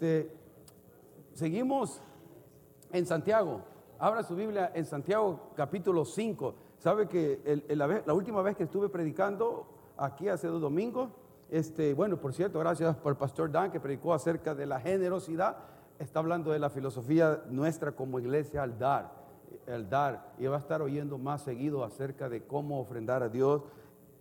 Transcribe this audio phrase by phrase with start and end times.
[0.00, 0.34] Este,
[1.34, 2.00] seguimos
[2.90, 3.60] en Santiago.
[3.98, 6.54] Abra su Biblia en Santiago capítulo 5.
[6.78, 9.66] Sabe que la, última vez que estuve predicando
[9.98, 11.10] aquí hace dos domingos,
[11.50, 15.58] este, bueno, por cierto, gracias por el pastor Dan que predicó acerca de la generosidad.
[15.98, 19.12] Está hablando de la filosofía nuestra como iglesia al dar,
[19.68, 20.32] al dar.
[20.38, 23.64] Y va a estar oyendo más seguido acerca de cómo ofrendar a Dios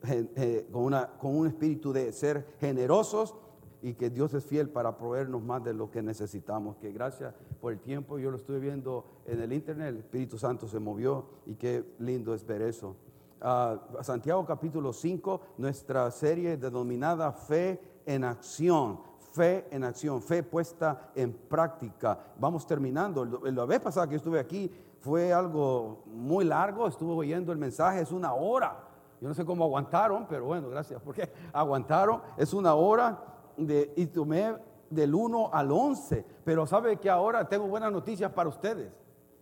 [0.04, 3.34] eh, una, con un espíritu de ser generosos
[3.82, 6.78] y que Dios es fiel para proveernos más de lo que necesitamos.
[6.78, 10.68] Que gracias por el tiempo, yo lo estuve viendo en el internet, el Espíritu Santo
[10.68, 12.96] se movió y qué lindo es ver eso.
[13.42, 19.10] Ah, Santiago capítulo 5, nuestra serie denominada Fe en Acción.
[19.32, 22.18] Fe en acción, fe puesta en práctica.
[22.40, 23.24] Vamos terminando.
[23.26, 28.12] La vez pasada que estuve aquí fue algo muy largo, estuve oyendo el mensaje, es
[28.12, 28.90] una hora.
[29.22, 32.22] Yo no sé cómo aguantaron, pero bueno, gracias porque aguantaron.
[32.38, 33.20] Es una hora
[33.66, 34.56] de, y tomé
[34.90, 36.26] del 1 al 11.
[36.44, 38.92] Pero sabe que ahora tengo buenas noticias para ustedes.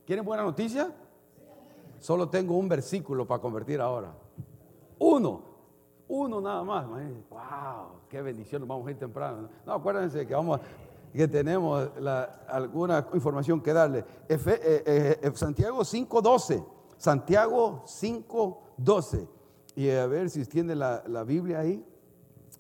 [0.06, 0.90] ¿Quieren buenas noticias?
[2.00, 4.14] Solo tengo un versículo para convertir ahora.
[5.00, 5.42] Uno.
[6.08, 6.88] Uno nada más.
[6.88, 8.68] Wow, qué bendición.
[8.68, 9.50] Vamos a ir temprano.
[9.66, 10.60] No, acuérdense que vamos
[11.14, 11.90] que tenemos
[12.48, 14.06] alguna información que darle.
[14.30, 16.66] Eh, eh, eh, Santiago 5.12.
[16.98, 19.28] Santiago 5.12.
[19.76, 21.84] Y a ver si tiene la, la Biblia ahí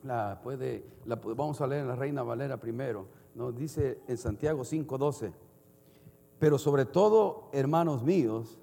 [0.03, 4.63] la puede, la, vamos a leer en la Reina Valera primero, nos dice en Santiago
[4.63, 5.33] 5:12,
[6.39, 8.59] pero sobre todo, hermanos míos,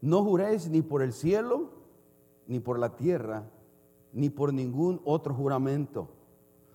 [0.00, 1.70] no juréis ni por el cielo,
[2.46, 3.44] ni por la tierra,
[4.12, 6.08] ni por ningún otro juramento,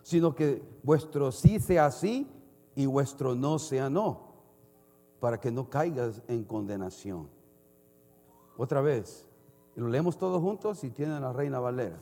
[0.02, 2.28] sino que vuestro sí sea sí
[2.76, 4.34] y vuestro no sea no,
[5.20, 7.30] para que no caigas en condenación.
[8.58, 9.26] Otra vez,
[9.76, 12.02] lo leemos todos juntos si tienen la Reina Valera.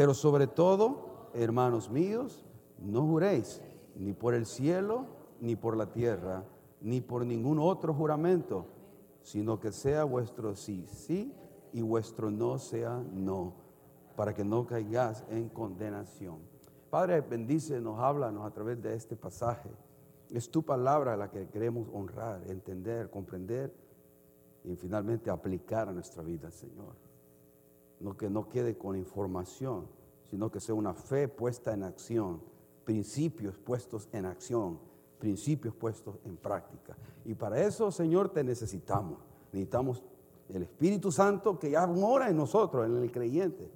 [0.00, 2.42] Pero sobre todo, hermanos míos,
[2.78, 3.60] no juréis
[3.94, 5.04] ni por el cielo,
[5.42, 6.42] ni por la tierra,
[6.80, 8.64] ni por ningún otro juramento,
[9.20, 11.34] sino que sea vuestro sí, sí,
[11.74, 13.52] y vuestro no sea no,
[14.16, 16.38] para que no caigáis en condenación.
[16.88, 19.68] Padre, bendícenos, háblanos a través de este pasaje.
[20.30, 23.70] Es tu palabra la que queremos honrar, entender, comprender
[24.64, 27.09] y finalmente aplicar a nuestra vida, Señor
[28.00, 29.86] no que no quede con información,
[30.30, 32.40] sino que sea una fe puesta en acción,
[32.84, 34.78] principios puestos en acción,
[35.18, 36.96] principios puestos en práctica.
[37.24, 39.18] Y para eso, Señor, te necesitamos.
[39.52, 40.02] Necesitamos
[40.48, 43.70] el Espíritu Santo que ya mora en nosotros, en el creyente,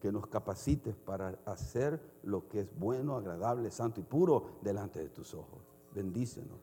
[0.00, 5.08] que nos capacites para hacer lo que es bueno, agradable, santo y puro delante de
[5.08, 5.60] tus ojos.
[5.94, 6.58] Bendícenos,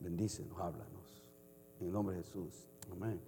[0.00, 1.22] bendícenos, háblanos.
[1.80, 2.66] En el nombre de Jesús.
[2.90, 3.20] Amén.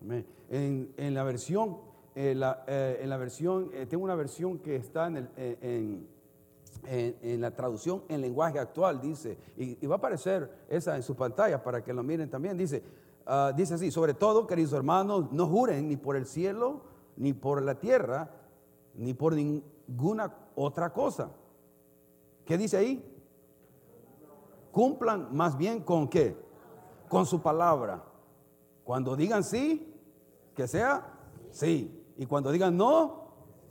[0.00, 0.26] Amén.
[0.48, 1.78] En, en la versión
[2.18, 2.34] eh,
[2.66, 6.08] eh, en la versión, eh, tengo una versión que está en, en,
[7.42, 11.84] la traducción en lenguaje actual, dice, y, va a aparecer esa en su pantalla para
[11.84, 12.82] que lo miren también, dice,
[13.26, 16.80] ah, dice así, sobre todo, queridos hermanos, no juren ni por el cielo,
[17.18, 18.30] ni por la tierra,
[18.94, 21.28] ni por ninguna otra cosa.
[22.46, 23.14] ¿Qué dice ahí?
[24.72, 26.34] Cumplan más bien con qué?
[27.10, 28.02] Con su palabra.
[28.84, 29.94] Cuando digan sí,
[30.54, 31.12] que sea
[31.50, 31.95] sí.
[32.16, 33.26] Y cuando digan no,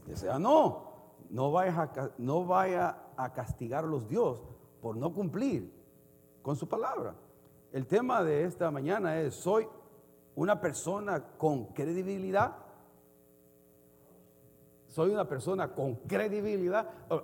[0.05, 0.85] que sea no.
[1.29, 4.41] No vaya a, no vaya a castigarlos Dios
[4.81, 5.73] por no cumplir
[6.41, 7.15] con su palabra.
[7.71, 9.67] El tema de esta mañana es, ¿soy
[10.35, 12.55] una persona con credibilidad?
[14.87, 16.89] ¿Soy una persona con credibilidad?
[17.09, 17.21] Oh,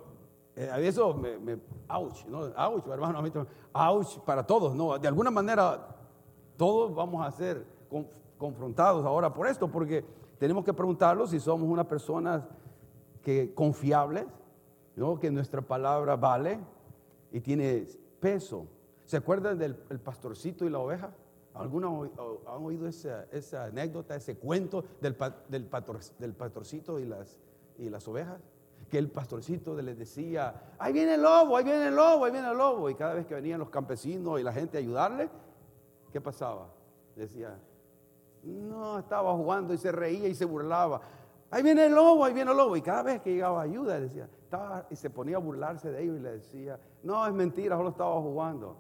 [0.56, 2.40] eh, eso me, me, ouch, ¿no?
[2.58, 3.24] Ouch, hermano,
[3.74, 4.98] ouch para todos, ¿no?
[4.98, 5.88] De alguna manera,
[6.58, 7.66] todos vamos a ser
[8.38, 10.04] confrontados ahora por esto, porque
[10.42, 12.44] tenemos que preguntarlo si somos una persona
[13.22, 14.26] que confiables,
[14.96, 15.20] ¿no?
[15.20, 16.60] que nuestra palabra vale
[17.32, 17.86] y tiene
[18.20, 18.66] peso.
[19.06, 21.14] ¿Se acuerdan del pastorcito y la oveja?
[21.54, 22.10] ¿Algunos
[22.48, 25.16] han oído esa, anécdota, ese cuento del
[26.34, 27.40] pastorcito y las,
[27.78, 28.42] y las ovejas?
[28.90, 32.50] Que el pastorcito les decía, ahí viene el lobo, ahí viene el lobo, ahí viene
[32.50, 32.90] el lobo.
[32.90, 35.30] Y cada vez que venían los campesinos y la gente a ayudarle,
[36.12, 36.74] ¿qué pasaba?
[37.16, 37.60] Decía,
[38.44, 41.02] no, estaba jugando y se reía y se burlaba.
[41.52, 42.76] Ahí viene el lobo, ahí viene el lobo.
[42.78, 46.18] Y cada vez que llegaba ayuda, decía, estaba, y se ponía a burlarse de ellos
[46.18, 48.78] y le decía, no, es mentira, solo estaba jugando.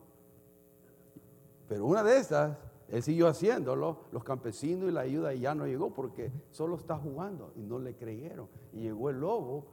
[1.67, 5.65] Pero una de esas, él siguió haciéndolo, los campesinos y la ayuda y ya no
[5.65, 8.47] llegó porque solo está jugando y no le creyeron.
[8.73, 9.65] Y llegó el lobo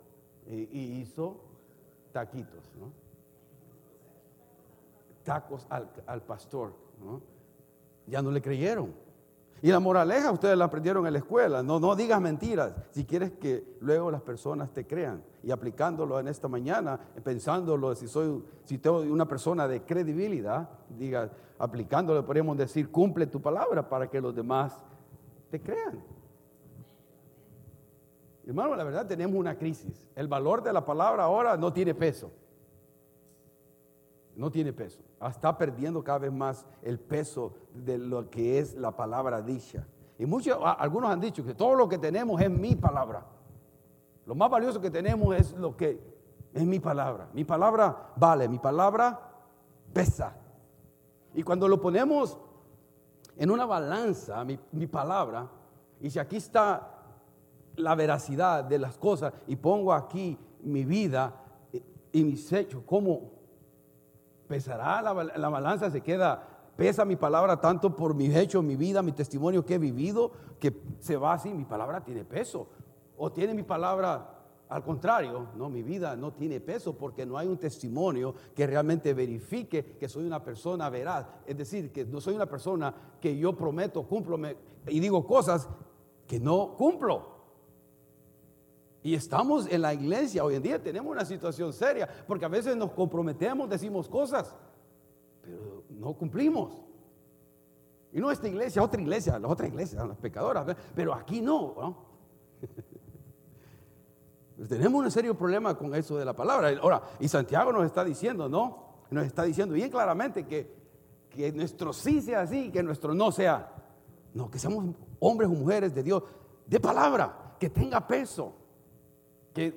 [0.46, 1.37] y, hizo
[2.12, 2.90] taquitos, ¿no?
[5.23, 6.73] Tacos al, al pastor.
[8.06, 9.07] Ya no le creyeron.
[9.60, 11.62] Y la moraleja ustedes la aprendieron en la escuela.
[11.62, 15.22] No, no digas mentiras si quieres que luego las personas te crean.
[15.43, 21.31] Y aplicándolo en esta mañana, pensándolo, si soy, si tengo una persona de credibilidad, diga,
[21.58, 24.76] aplicándolo, podríamos decir, cumple tu palabra para que los demás
[25.50, 26.02] te crean.
[28.46, 30.02] Hermano, la verdad tenemos una crisis.
[30.14, 32.31] El valor de la palabra ahora no tiene peso.
[34.38, 35.02] No tiene peso.
[35.20, 39.85] Está perdiendo cada vez más el peso de lo que es la palabra dicha.
[40.17, 43.26] Y muchos, algunos han dicho que todo lo que tenemos es mi palabra.
[44.26, 46.00] Lo más valioso que tenemos es lo que
[46.55, 47.29] es mi palabra.
[47.32, 49.20] Mi palabra vale, mi palabra
[49.93, 50.37] pesa.
[51.35, 52.38] Y cuando lo ponemos
[53.37, 55.50] en una balanza, mi, mi palabra,
[56.00, 56.94] y si aquí está
[57.75, 61.35] la veracidad de las cosas y pongo aquí mi vida
[62.12, 63.38] y mis hechos, ¿cómo
[64.48, 65.90] pesará la, balanza?
[65.90, 66.42] ¿Se queda,
[66.76, 70.74] pesa mi palabra tanto por mis hechos, mi vida, mi testimonio que he vivido, que
[70.98, 71.52] se va así?
[71.52, 72.68] Mi palabra tiene peso.
[73.16, 74.38] O tiene mi palabra
[74.70, 79.14] al contrario, no, mi vida no tiene peso porque no hay un testimonio que realmente
[79.14, 81.26] verifique que soy una persona veraz.
[81.46, 84.38] Es decir, que no soy una persona que yo prometo, cumplo
[84.86, 85.68] y digo cosas
[86.26, 87.38] que no cumplo.
[89.02, 92.76] Y estamos en la iglesia, hoy en día tenemos una situación seria, porque a veces
[92.76, 94.54] nos comprometemos, decimos cosas,
[95.40, 96.82] pero no cumplimos.
[98.12, 102.08] Y no esta iglesia, otra iglesia, la otra iglesia, las pecadoras, pero aquí no.
[104.68, 106.70] tenemos un serio problema con eso de la palabra.
[106.82, 108.88] Ahora, y Santiago nos está diciendo, ¿no?
[109.10, 110.74] Nos está diciendo bien claramente que,
[111.30, 113.74] que nuestro sí sea así, que nuestro no sea.
[114.34, 116.22] No, que seamos hombres o mujeres de Dios,
[116.66, 118.57] de palabra, que tenga peso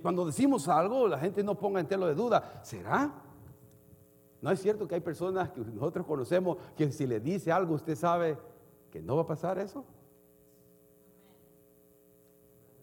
[0.02, 3.12] cuando decimos algo la gente no ponga en telo de duda, ¿será?
[4.42, 7.96] ¿No es cierto que hay personas que nosotros conocemos que si le dice algo usted
[7.96, 8.38] sabe
[8.92, 9.86] que no va a pasar eso?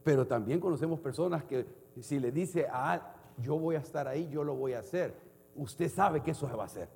[0.04, 1.66] Pero también conocemos personas que
[2.00, 5.14] si le dice, ah, yo voy a estar ahí, yo lo voy a hacer,
[5.54, 6.88] usted sabe que eso se va a hacer.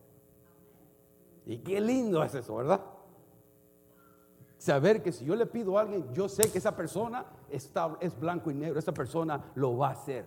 [1.45, 2.81] Y qué lindo es eso, ¿verdad?
[4.63, 8.17] Saber que si yo le pido a alguien, yo sé que esa persona está, es
[8.17, 10.25] blanco y negro, esa persona lo va a hacer.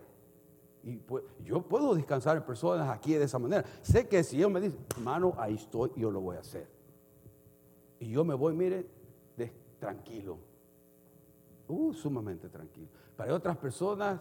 [0.84, 3.64] Y pues, yo puedo descansar en personas aquí de esa manera.
[3.82, 6.68] Sé que si ellos me dice, hermano, ahí estoy, yo lo voy a hacer.
[7.98, 8.86] Y yo me voy, mire,
[9.80, 10.38] tranquilo.
[11.70, 12.90] Uh, sumamente tranquilo.
[13.16, 14.20] Para otras personas,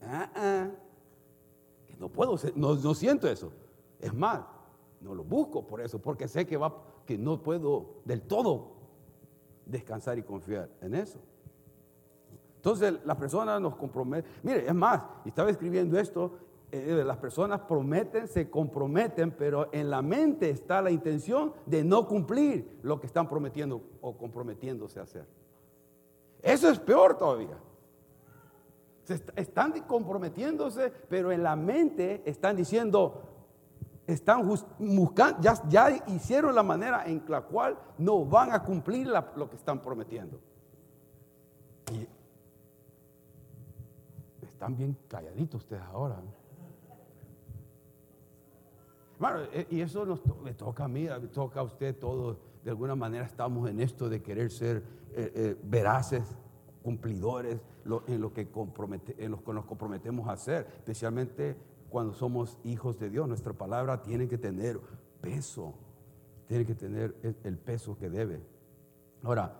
[0.00, 0.70] ah, ah,
[1.86, 3.52] que no puedo, no, no siento eso.
[4.00, 4.40] Es más,
[5.02, 8.80] no lo busco por eso, porque sé que, va, que no puedo del todo
[9.66, 11.18] descansar y confiar en eso.
[12.56, 14.30] Entonces las personas nos comprometen.
[14.42, 16.38] Mire, es más, estaba escribiendo esto,
[16.70, 22.06] eh, las personas prometen, se comprometen, pero en la mente está la intención de no
[22.06, 25.26] cumplir lo que están prometiendo o comprometiéndose a hacer.
[26.40, 27.58] Eso es peor todavía.
[29.36, 33.31] están comprometiéndose, pero en la mente están diciendo,
[34.12, 34.48] están
[34.78, 39.80] buscando, ya, hicieron la manera en la cual no van a cumplir lo que están
[39.80, 40.40] prometiendo.
[44.40, 46.20] Están bien calladitos ustedes ahora.
[49.18, 52.70] Bueno, eh, y eso nos me toca a mí, me toca a usted, todos de
[52.70, 54.78] alguna manera estamos en esto de querer ser
[55.14, 56.24] eh, eh, veraces,
[56.82, 57.60] cumplidores
[58.06, 61.56] en lo que compromete, en lo que nos comprometemos a hacer, especialmente
[61.92, 63.28] cuando somos hijos de Dios.
[63.28, 64.80] Nuestra palabra tiene que tener
[65.20, 65.74] peso,
[66.48, 68.42] tiene que tener el peso que debe.
[69.22, 69.54] Ahora,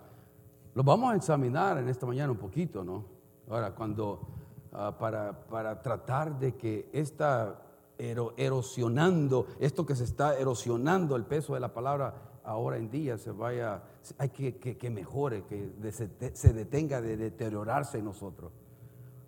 [0.73, 3.05] lo vamos a examinar en esta mañana un poquito, ¿no?
[3.49, 4.27] Ahora, cuando,
[4.73, 7.59] ah, para, para, tratar de que esta
[7.99, 13.31] erosionando, esto que se está erosionando el peso de la palabra ahora en día se
[13.31, 13.83] vaya,
[14.17, 18.51] hay que, que, mejore, que se, se detenga de deteriorarse en nosotros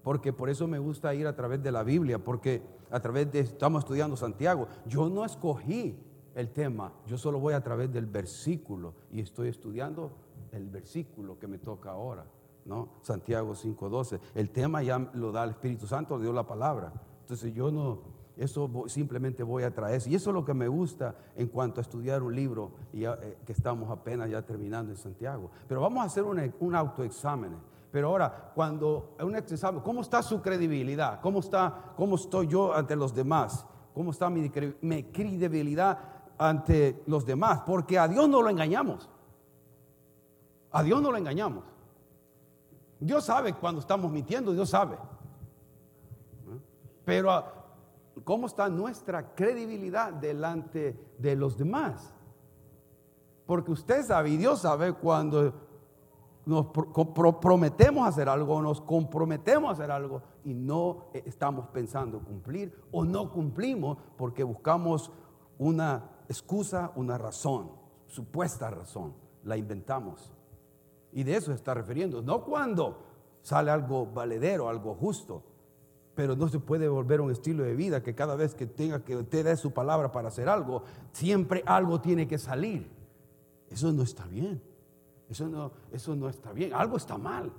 [0.06, 3.40] porque por eso me gusta ir a través de la Biblia, porque a través de,
[3.40, 5.98] estamos estudiando Santiago, yo no escogí
[6.36, 10.12] el tema, yo solo voy a través del versículo y estoy estudiando
[10.52, 12.26] el versículo que me toca ahora,
[12.66, 12.90] ¿no?
[13.02, 14.20] Santiago 5.12.
[14.36, 16.94] El tema ya lo da el Espíritu Santo, dio la palabra.
[17.22, 18.02] Entonces yo no,
[18.38, 21.84] eso simplemente voy a traer Y eso es lo que me gusta en cuanto a
[21.84, 25.50] estudiar un libro y eh, que estamos apenas ya terminando en Santiago.
[25.68, 27.56] Pero vamos a hacer un, un autoexamen.
[27.96, 31.22] Pero ahora, cuando un examen, ¿cómo está su credibilidad?
[31.22, 33.66] ¿Cómo, está, ¿Cómo estoy yo ante los demás?
[33.94, 35.98] ¿Cómo está mi, credibilidad
[36.38, 37.62] ante los demás?
[37.66, 39.10] Porque a Dios no lo engañamos.
[40.74, 41.64] A Dios no lo engañamos.
[43.00, 44.98] Dios sabe cuando estamos mintiendo, Dios sabe.
[47.06, 47.46] Pero
[48.26, 52.14] ¿cómo está nuestra credibilidad delante de los demás?
[53.46, 55.65] Porque usted sabe y Dios sabe cuando
[56.46, 56.68] nos
[57.42, 63.04] prometemos hacer algo, nos comprometemos a hacer algo y no eh, estamos pensando cumplir o
[63.04, 65.12] no cumplimos porque buscamos
[65.58, 67.72] una excusa, una razón,
[68.06, 70.32] supuesta razón, la inventamos.
[71.12, 73.00] Y de eso se está refiriendo, no cuando
[73.42, 75.44] sale algo valedero, algo justo,
[76.14, 79.16] pero no se puede volver un estilo de vida que cada vez que tenga que
[79.24, 82.90] te dé su palabra para hacer algo, siempre algo tiene que salir.
[83.70, 84.62] Eso no está bien.
[85.36, 86.74] Eso no, eso no está bien.
[86.74, 87.52] Algo está mal.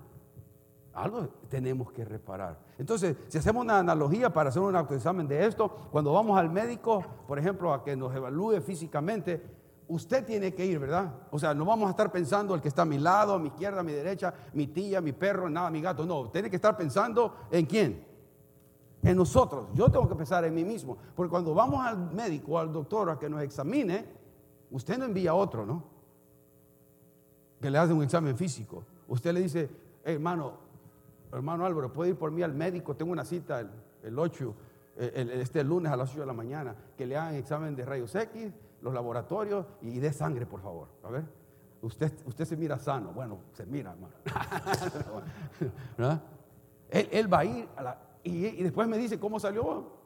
[0.95, 2.59] Algo tenemos que reparar.
[2.79, 7.05] Entonces, si hacemos una analogía para hacer un autoexamen de esto, cuando vamos al médico,
[7.29, 9.43] por ejemplo, a que nos evalúe físicamente,
[9.89, 11.13] usted tiene que ir, ¿verdad?
[11.31, 13.49] O sea, no vamos a estar pensando el que está a mi lado, a mi
[13.49, 16.07] izquierda, a mi derecha, mi tía, mi perro, nada, mi gato.
[16.07, 18.07] No, tiene que estar pensando en quién.
[19.03, 19.69] En nosotros.
[19.75, 20.97] Yo tengo que pensar en mí mismo.
[21.15, 24.07] Porque cuando vamos al médico o al doctor a que nos examine,
[24.71, 25.96] usted no envía a otro, ¿no?
[27.61, 28.85] Que le hace un examen físico.
[29.09, 29.71] Usted le dice,
[30.05, 30.55] hermano,
[31.33, 32.95] hermano Álvaro, ¿puede ir por mí al médico?
[32.97, 33.61] Tengo una cita
[34.03, 34.55] el, 8,
[34.97, 38.53] este lunes a las 8 de la mañana, que le hagan examen de rayos X,
[38.83, 40.89] los laboratorios y de sangre, por favor.
[41.03, 41.25] A ver,
[41.83, 43.13] usted, usted se mira sano.
[43.13, 44.15] Bueno, se mira, hermano.
[46.91, 47.69] Él, va a ir
[48.23, 49.97] y, después me dice cómo salió.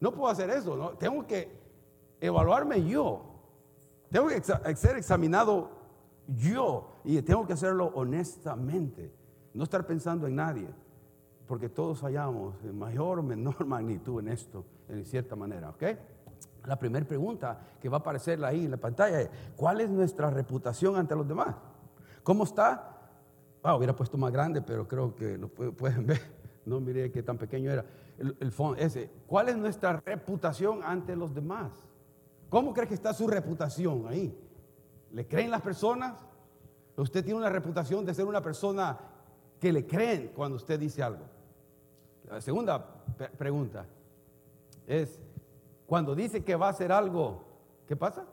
[0.00, 0.12] ¿no?
[0.12, 0.90] puedo hacer eso, ¿no?
[0.90, 1.50] tengo que
[2.20, 3.32] evaluarme yo.
[4.10, 5.70] Tengo que ser examinado
[6.28, 9.12] yo y tengo que hacerlo honestamente.
[9.54, 10.68] No estar pensando en nadie,
[11.46, 15.82] porque todos fallamos en mayor o menor magnitud en esto, en cierta manera, ¿ok?
[16.66, 20.30] La primera pregunta que va a aparecer ahí en la pantalla es, ¿cuál es nuestra
[20.30, 21.54] reputación ante los demás?
[22.22, 22.92] ¿Cómo está?
[23.62, 26.20] Ah, hubiera puesto más grande, pero creo que lo pueden ver.
[26.66, 27.84] No mire qué tan pequeño era.
[28.18, 29.08] El, el fondo, ese.
[29.28, 31.70] ¿Cuál es nuestra reputación ante los demás?
[32.48, 34.36] ¿Cómo cree que está su reputación ahí?
[35.12, 36.24] ¿Le creen las personas?
[36.96, 38.98] Usted tiene una reputación de ser una persona
[39.60, 41.24] que le creen cuando usted dice algo.
[42.28, 42.84] La segunda
[43.38, 43.86] pregunta
[44.86, 45.20] es,
[45.86, 47.44] cuando dice que va a hacer algo,
[47.86, 48.24] ¿qué pasa?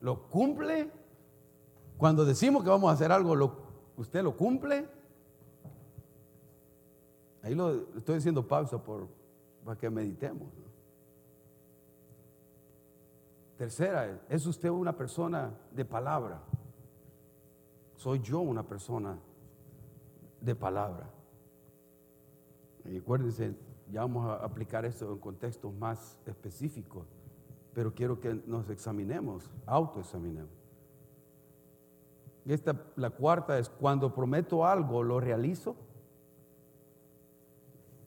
[0.00, 0.90] ¿Lo cumple?
[1.96, 3.56] Cuando decimos que vamos a hacer algo,
[3.96, 4.88] ¿usted lo cumple?
[7.42, 9.08] Ahí lo estoy diciendo pausa por,
[9.64, 10.48] para que meditemos.
[13.62, 16.42] Tercera, ¿es usted una persona de palabra?
[17.94, 19.16] ¿Soy yo una persona
[20.40, 21.08] de palabra.
[22.84, 23.54] Y acuérdense,
[23.88, 27.06] ya vamos a aplicar esto en contextos más específicos,
[27.72, 30.50] pero quiero que nos examinemos, autoexaminemos.
[32.44, 35.76] Esta, la cuarta es cuando prometo algo, lo realizo.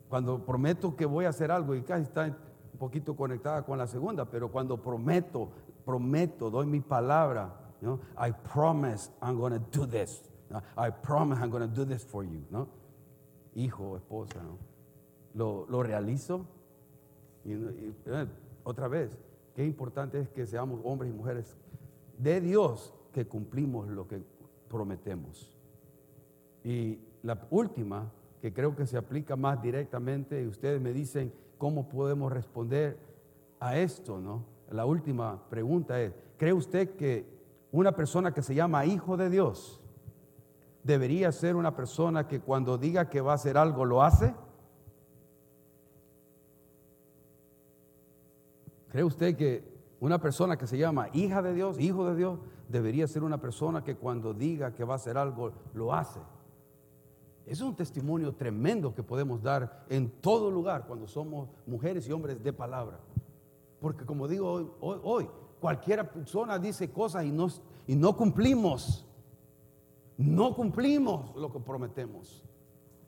[0.09, 2.37] Cuando prometo que voy a hacer algo, y casi está
[2.75, 5.49] un poquito conectada con la segunda, pero cuando prometo,
[5.85, 7.55] prometo, doy mi palabra,
[8.17, 10.21] I promise I'm going to do this.
[10.77, 12.67] I promise I'm going to do this for you, ¿no?
[13.55, 14.57] Hijo, esposa, ¿no?
[15.35, 16.45] Lo, lo realizo.
[17.45, 18.27] Y, eh,
[18.65, 19.17] otra vez,
[19.55, 21.55] qué importante es que seamos hombres y mujeres
[22.17, 24.21] de Dios que cumplimos lo que
[24.67, 25.57] prometemos.
[26.61, 31.89] Y la última, que creo que se aplica más directamente, y ustedes me dicen cómo
[31.89, 32.97] podemos responder
[33.59, 34.45] a esto, ¿no?
[34.69, 37.25] La última pregunta es, ¿cree usted que
[37.71, 39.81] una persona que se llama hijo de Dios
[40.83, 44.33] debería ser una persona que cuando diga que va a hacer algo lo hace?
[48.89, 53.07] ¿Cree usted que una persona que se llama hija de Dios, hijo de Dios, debería
[53.07, 56.19] ser una persona que cuando diga que va a hacer algo lo hace?
[57.45, 62.43] Es un testimonio tremendo que podemos dar en todo lugar cuando somos mujeres y hombres
[62.43, 62.99] de palabra.
[63.79, 67.47] Porque como digo hoy, hoy, hoy cualquier persona dice cosas y no,
[67.87, 69.05] y no cumplimos.
[70.17, 72.43] No cumplimos lo que prometemos.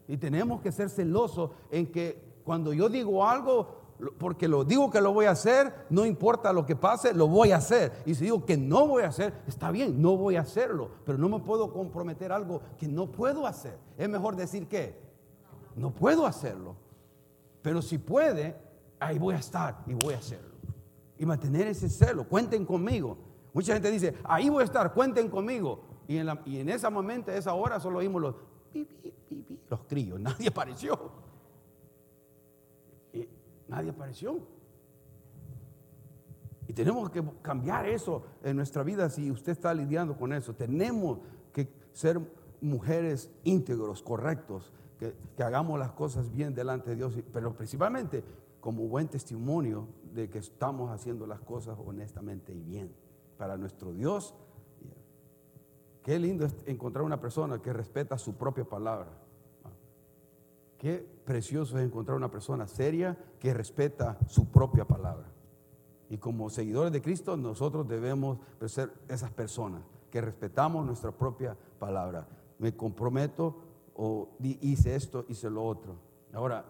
[0.08, 3.87] Y tenemos que ser celosos en que cuando yo digo algo,
[4.18, 7.52] porque lo digo que lo voy a hacer, no importa lo que pase, lo voy
[7.52, 8.04] a hacer.
[8.06, 11.18] Y si digo que no voy a hacer, está bien, no voy a hacerlo, pero
[11.18, 13.78] no me puedo comprometer algo que no puedo hacer.
[13.98, 14.96] Es mejor decir que
[15.76, 16.76] no puedo hacerlo,
[17.62, 18.56] pero si puede,
[19.00, 20.56] ahí voy a estar y voy a hacerlo.
[21.18, 23.18] Y mantener ese celo, cuenten conmigo.
[23.52, 25.82] Mucha gente dice, ahí voy a estar, cuenten conmigo.
[26.08, 28.36] Y en, ese momento, esa hora, solo oímos los,
[29.70, 30.20] los críos.
[30.20, 31.27] Nadie apareció.
[33.68, 34.40] Nadie apareció.
[36.68, 40.54] Y tenemos que cambiar eso en nuestra vida si usted está lidiando con eso.
[40.54, 41.20] Tenemos
[41.54, 42.20] que ser
[42.60, 48.24] mujeres íntegros, correctos, que, que, hagamos las cosas bien delante de Dios, pero principalmente
[48.60, 52.92] como buen testimonio de que estamos haciendo las cosas honestamente y bien
[53.38, 54.34] para nuestro Dios
[56.08, 59.10] Qué lindo es encontrar una persona que respeta su propia palabra.
[60.78, 65.28] Qué precioso es encontrar una persona seria que respeta su propia palabra.
[66.10, 69.82] Y como seguidores de Cristo, nosotros debemos ser esas personas
[70.12, 72.28] que respetamos nuestra propia palabra.
[72.60, 73.56] Me comprometo
[73.96, 75.96] o hice esto, hice lo otro.
[76.34, 76.66] Ahora,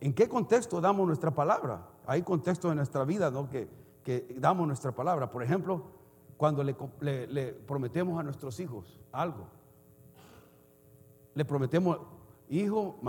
[0.00, 1.86] ¿en qué contexto damos nuestra palabra?
[2.06, 3.48] Hay contextos en nuestra vida ¿no?
[3.48, 3.68] que,
[4.02, 5.30] que damos nuestra palabra.
[5.30, 5.82] Por ejemplo,
[6.36, 6.74] cuando le,
[7.28, 9.46] le prometemos a nuestros hijos algo.
[11.34, 11.98] Le prometemos,
[12.48, 13.00] hijo,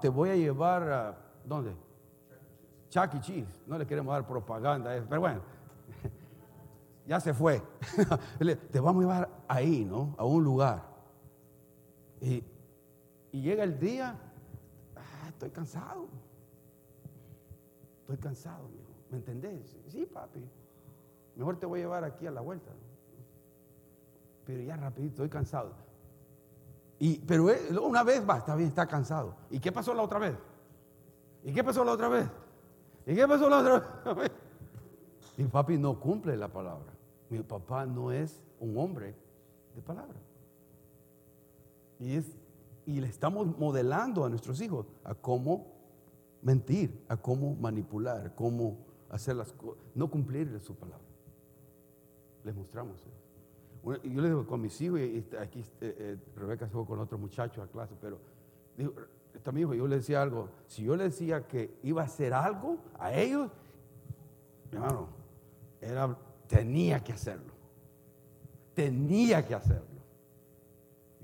[0.00, 1.74] te voy a llevar a, ¿dónde?
[2.88, 3.20] Chuck E.
[3.20, 3.62] Cheese.
[3.66, 5.40] No le queremos dar propaganda, pero bueno,
[7.06, 7.62] ya se fue.
[8.72, 10.14] te vamos a llevar ahí, ¿no?
[10.18, 10.84] A un lugar.
[12.20, 12.42] Y,
[13.32, 14.16] llega el día,
[14.96, 16.06] ah, estoy cansado.
[18.00, 18.68] Estoy cansado,
[19.10, 19.76] ¿me entendés?
[19.88, 20.48] Sí, papi.
[21.36, 22.72] Mejor te voy a llevar aquí a la vuelta.
[24.44, 25.87] Pero ya rapidito, estoy cansado.
[26.98, 27.46] Y, pero
[27.82, 29.34] una vez va, está bien, está cansado.
[29.50, 30.36] ¿Y qué pasó la otra vez?
[31.44, 32.28] ¿Y qué pasó la otra vez?
[33.06, 34.30] ¿Y qué pasó la otra vez?
[35.36, 36.92] Mi papi no cumple la palabra.
[37.30, 39.14] Mi papá no es un hombre
[39.76, 40.18] de palabra.
[42.00, 42.36] Y, es,
[42.84, 45.66] y le estamos modelando a nuestros hijos a cómo
[46.42, 48.78] mentir, a cómo manipular, cómo
[49.10, 51.06] hacer las cosas, no cumplir su palabra.
[52.44, 53.27] Les mostramos eso
[53.84, 57.18] yo le digo con mis hijos, y aquí eh, eh, Rebeca se fue con otro
[57.18, 58.18] muchacho a clase, pero
[58.76, 58.94] digo,
[59.52, 62.76] mi hijo, yo le decía algo, si yo le decía que iba a hacer algo
[62.98, 63.50] a ellos,
[64.70, 65.08] hermano,
[65.80, 66.16] era,
[66.46, 67.52] tenía que hacerlo.
[68.74, 69.86] Tenía que hacerlo.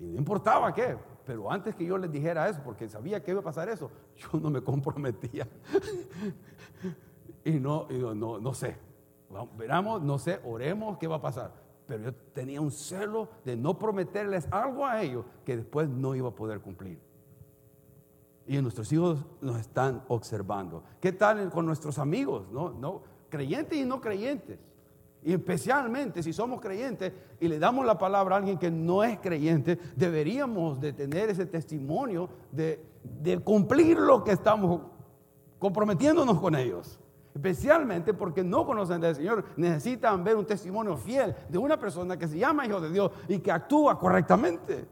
[0.01, 0.97] Y no importaba qué,
[1.27, 4.41] pero antes que yo les dijera eso, porque sabía que iba a pasar eso, yo
[4.41, 5.47] no me comprometía.
[7.45, 8.77] y no, no, no sé.
[9.59, 13.79] veramos, no sé, oremos qué va a pasar pero yo tenía un celo de no
[13.79, 16.99] prometerles algo a ellos que después no iba a poder cumplir.
[18.47, 20.83] Y nuestros hijos nos están observando.
[21.01, 22.47] ¿Qué tal con nuestros amigos?
[22.51, 22.71] ¿No?
[22.71, 23.03] ¿No?
[23.29, 24.59] Creyentes y no creyentes.
[25.23, 29.19] Y especialmente si somos creyentes y le damos la palabra a alguien que no es
[29.19, 34.83] creyente, deberíamos de tener ese testimonio de, de cumplir lo que estamos
[35.59, 37.01] comprometiéndonos con ellos
[37.35, 42.29] especialmente porque no conocen del Señor, necesitan ver un testimonio fiel de una persona que
[42.29, 44.87] se llama Hijo de Dios y que actúa correctamente.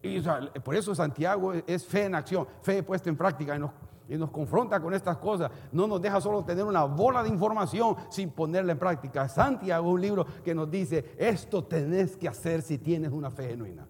[0.00, 0.20] Y,
[0.60, 3.72] por eso Santiago es fe en acción, fe puesta en práctica y nos,
[4.08, 5.50] y nos confronta con estas cosas.
[5.72, 9.28] No nos deja solo tener una bola de información sin ponerla en práctica.
[9.28, 13.48] Santiago es un libro que nos dice, esto tenés que hacer si tienes una fe
[13.48, 13.86] genuina.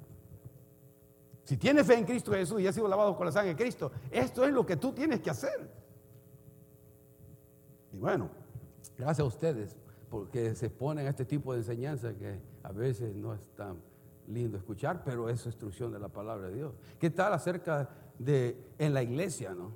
[1.53, 3.93] Si tienes fe en Cristo Jesús y has sido lavado con la sangre de Cristo,
[4.11, 5.71] esto es lo que tú tienes que hacer.
[7.93, 8.31] Y bueno,
[8.97, 9.77] gracias a ustedes
[10.09, 13.77] porque se ponen a este tipo de enseñanza que a veces no es tan
[14.29, 16.73] lindo escuchar, pero es instrucción de la palabra de Dios.
[16.99, 19.73] ¿Qué tal acerca de en la iglesia, no?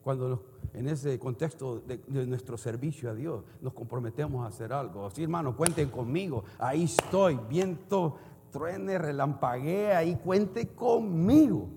[0.00, 5.10] Cuando en ese contexto de, de, nuestro servicio a Dios nos comprometemos a hacer algo.
[5.10, 6.44] Sí, hermano, cuenten conmigo.
[6.56, 8.16] Ahí estoy, viento
[8.50, 11.68] truene, relampaguea y cuente conmigo.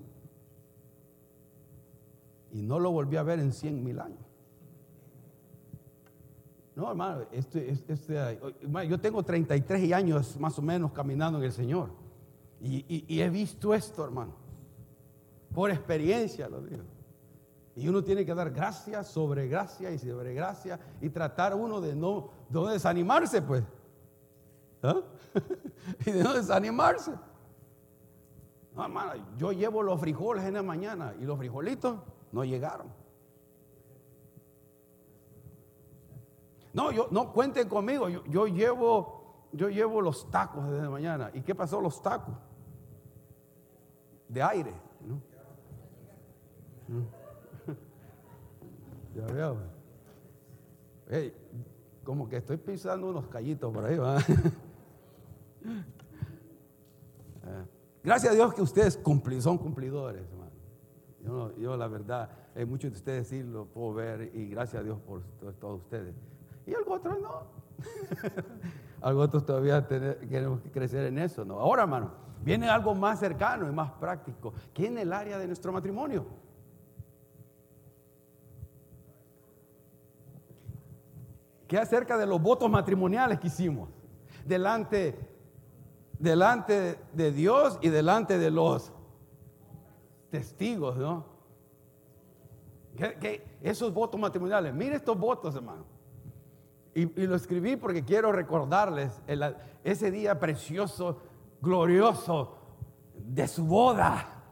[2.52, 4.20] Y no lo volví a ver en cien mil años.
[6.74, 8.40] No, hermano, este, este,
[8.88, 11.90] yo tengo 33 años más o menos caminando en el Señor.
[12.60, 14.34] Y, he visto esto, hermano.
[15.52, 16.84] Por experiencia lo digo.
[17.74, 21.94] Y uno tiene que dar gracias sobre gracia y sobre gracia y tratar uno de
[21.94, 23.64] no, de no desanimarse, pues.
[24.82, 25.00] ¿Ah?
[26.06, 27.12] y de no desanimarse.
[28.74, 31.98] No, hermano, yo llevo los frijoles en la mañana y los frijolitos
[32.32, 32.88] no llegaron.
[36.72, 41.30] No, yo, no cuenten conmigo, yo, llevo, yo llevo los tacos desde la mañana.
[41.34, 42.34] ¿Y qué pasó los tacos?
[44.28, 44.72] De aire.
[49.14, 49.58] ya veo.
[52.02, 54.16] como que estoy pisando unos callitos por ahí, ¿va?
[57.44, 57.64] Eh,
[58.04, 59.00] gracias a Dios que ustedes
[59.40, 60.52] son cumplidores, hermano.
[61.56, 64.98] Yo, la verdad, hay muchos de ustedes sí lo puedo ver y gracias a Dios
[65.00, 65.22] por
[65.60, 66.14] todos ustedes.
[66.66, 67.42] Y algo otro no.
[69.00, 71.60] algo otros todavía queremos crecer en eso, ¿no?
[71.60, 72.10] Ahora, hermano,
[72.42, 76.26] viene algo más cercano y más práctico, que en el área de nuestro matrimonio.
[81.68, 83.88] ¿Qué acerca de los votos matrimoniales que hicimos?
[84.44, 85.31] Delante
[86.22, 88.92] delante de Dios y delante de los
[90.30, 91.26] testigos, ¿no?
[93.60, 95.84] Esos votos matrimoniales, mire estos votos, hermano.
[96.94, 99.20] Y, lo escribí porque quiero recordarles
[99.82, 101.18] ese día precioso,
[101.60, 102.54] glorioso
[103.14, 104.44] de su boda.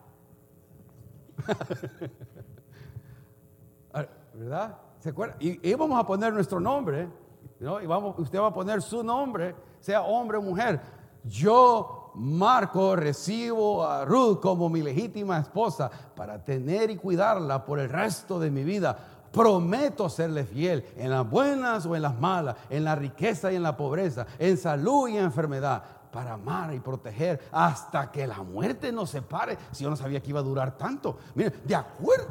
[4.35, 4.78] ¿Verdad?
[4.98, 5.37] ¿Se acuerdan?
[5.38, 7.09] Y íbamos a poner nuestro nombre,
[7.61, 7.80] ¿no?
[7.80, 10.80] Y vamos, usted va a poner su nombre, sea hombre o mujer.
[11.24, 17.88] Yo, Marco, recibo a Ruth como mi legítima esposa para tener y cuidarla por el
[17.88, 18.96] resto de mi vida.
[19.33, 23.62] Prometo serle fiel en las buenas o en las malas, en la riqueza y en
[23.62, 28.90] la pobreza, en salud y en enfermedad, para amar y proteger hasta que la muerte
[28.90, 29.56] nos separe.
[29.70, 31.18] Si yo no sabía que iba a durar tanto.
[31.35, 32.26] Mire, de acuerdo.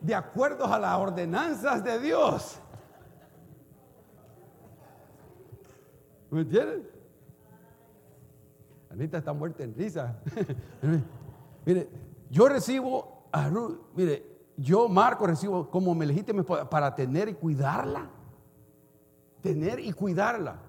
[0.00, 2.58] De acuerdo a las ordenanzas de Dios.
[6.30, 6.88] ¿Me entienden?
[8.90, 10.20] Anita está muerta en risa.
[11.66, 11.88] mire,
[12.30, 14.24] yo recibo a Ruth, mire,
[14.56, 18.10] yo Marco recibo como mi legítima para tener y cuidarla.
[19.40, 20.60] Tener y cuidarla.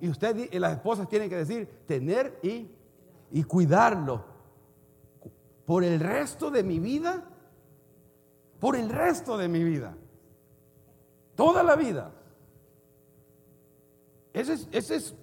[0.00, 2.70] Y usted y las esposas tienen que decir tener y,
[3.30, 4.24] y cuidarlo.
[5.64, 7.24] Por el resto de mi vida
[8.58, 9.96] por el resto de mi vida.
[11.34, 12.12] Toda la vida.
[14.32, 14.54] Ese
[14.94, 15.14] es,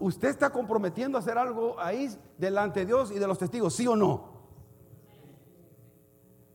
[0.00, 3.86] usted está comprometiendo a hacer algo ahí delante de Dios y de los testigos, ¿sí
[3.86, 4.36] o no?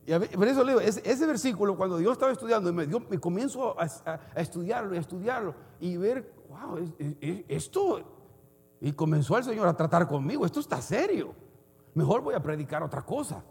[0.06, 3.86] Y por eso le digo, ese, versículo, cuando Dios estaba estudiando, me, me comienzo a,
[4.36, 6.80] estudiarlo y a estudiarlo y ver, wow,
[7.48, 8.02] esto,
[8.82, 11.36] y comenzó el Señor a tratar conmigo, esto está serio.
[11.94, 13.44] Mejor voy a predicar otra cosa.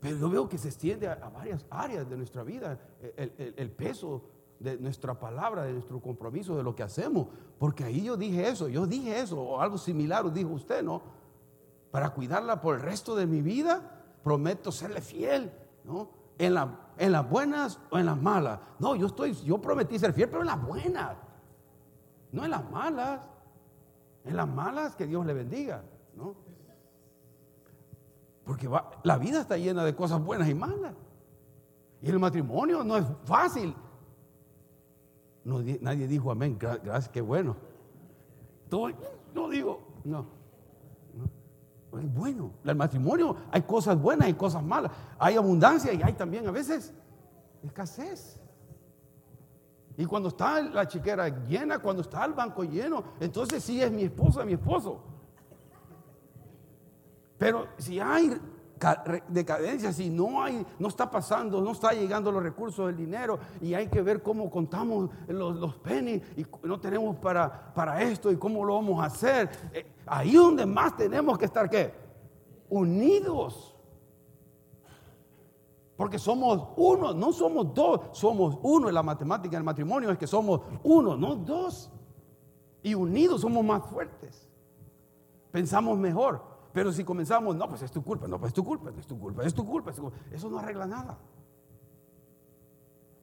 [0.00, 2.78] Pero yo veo que se extiende a, varias áreas de nuestra vida,
[3.16, 4.22] el, peso
[4.62, 7.26] de nuestra palabra, de nuestro compromiso, de lo que hacemos.
[7.58, 11.02] Porque ahí yo dije eso, yo dije eso, o algo similar, dijo usted, ¿no?
[11.90, 15.52] Para cuidarla por el resto de mi vida, prometo serle fiel,
[15.84, 16.08] ¿no?
[16.38, 18.60] En, la, en las buenas o en las malas.
[18.78, 21.16] No, yo estoy, yo prometí ser fiel, pero en las buenas,
[22.30, 23.20] no en las malas.
[24.24, 25.82] En las malas que Dios le bendiga,
[26.14, 26.36] ¿no?
[28.44, 28.68] Porque
[29.02, 30.94] la vida está llena de cosas buenas y malas.
[32.00, 33.74] Y el matrimonio no es fácil.
[35.44, 37.56] Nadie dijo amén, gracias, qué bueno.
[38.68, 38.90] Todo,
[39.34, 40.26] no digo, no,
[41.98, 42.52] Es bueno.
[42.64, 44.92] El matrimonio hay cosas buenas y cosas malas.
[45.18, 46.92] Hay abundancia y hay también a veces
[47.62, 48.40] escasez.
[49.96, 54.04] Y cuando está la chiquera llena, cuando está el banco lleno, entonces sí es mi
[54.04, 55.02] esposa, mi esposo.
[57.36, 58.40] Pero si hay
[59.28, 63.74] decadencia, si no hay, no está pasando, no está llegando los recursos del dinero y
[63.74, 68.36] hay que ver cómo contamos los, los pennies y no tenemos para, para esto y
[68.36, 69.50] cómo lo vamos a hacer.
[69.72, 71.94] Eh, ahí donde más tenemos que estar, ¿qué?
[72.68, 73.76] Unidos.
[75.96, 78.88] Porque somos uno, no somos dos, somos uno.
[78.88, 81.90] En la matemática, en el matrimonio es que somos uno, no dos.
[82.82, 84.50] Y unidos somos más fuertes.
[85.52, 86.51] Pensamos mejor.
[86.72, 89.18] Pero si comenzamos, no, pues es tu culpa, no, pues es tu culpa, es tu
[89.18, 89.90] culpa, es tu culpa,
[90.30, 91.18] eso no arregla nada.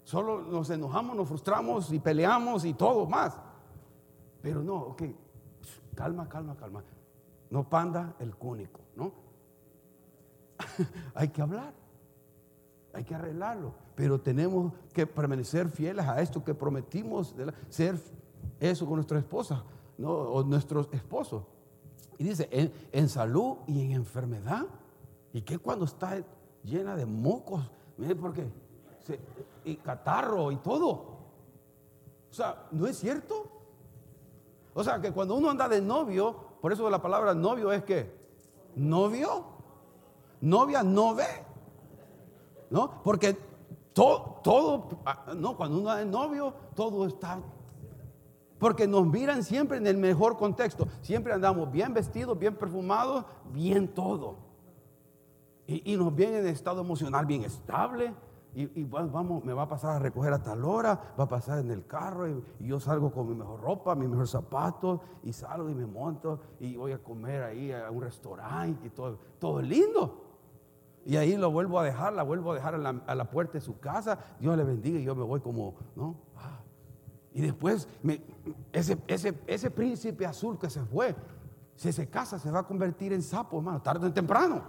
[0.03, 3.39] Solo nos enojamos, nos frustramos y peleamos y todo más.
[4.41, 5.03] Pero no, ok,
[5.95, 6.83] calma, calma, calma.
[7.49, 9.12] No panda el cúnico, ¿no?
[11.15, 11.73] hay que hablar,
[12.93, 17.35] hay que arreglarlo, pero tenemos que permanecer fieles a esto que prometimos,
[17.69, 17.99] ser
[18.59, 19.63] eso con nuestra esposa,
[20.03, 21.43] o nuestros esposos.
[22.19, 22.49] Y dice,
[22.91, 24.65] en, salud y en enfermedad.
[25.32, 26.21] ¿Y qué cuando está
[26.63, 27.62] llena de mocos?
[27.97, 28.45] Mire, porque
[29.63, 30.89] y catarro y todo.
[32.29, 33.49] O sea, ¿no es cierto?
[34.73, 38.13] O sea, que cuando uno anda de novio, por eso la palabra novio es que
[38.75, 39.45] novio,
[40.41, 41.45] novia no ve.
[42.69, 43.01] ¿No?
[43.01, 43.36] Porque
[43.93, 47.39] todo, todo, ah, no, cuando uno anda de novio, todo está
[48.59, 50.87] porque nos miran siempre en el mejor contexto.
[51.01, 54.49] Siempre andamos bien vestidos, bien perfumados, bien todo.
[55.65, 58.13] Y, nos viene en estado emocional bien estable.
[58.55, 61.69] Y, vamos, me va a pasar a recoger a tal hora, va a pasar en
[61.69, 65.75] el carro y, yo salgo con mi mejor ropa, mi mejor zapato y salgo y
[65.75, 70.25] me monto y voy a comer ahí a un restaurante y todo, todo lindo.
[71.05, 73.53] Y ahí lo vuelvo a dejar, la vuelvo a dejar a la, a la puerta
[73.53, 76.28] de su casa, Dios le bendiga y yo me voy como, ¿no?
[77.39, 77.88] Y después
[78.73, 78.97] ese,
[79.47, 81.15] ese, príncipe azul que se fue,
[81.73, 84.62] si se casa, se va a convertir en sapo, hermano, tarde o temprano.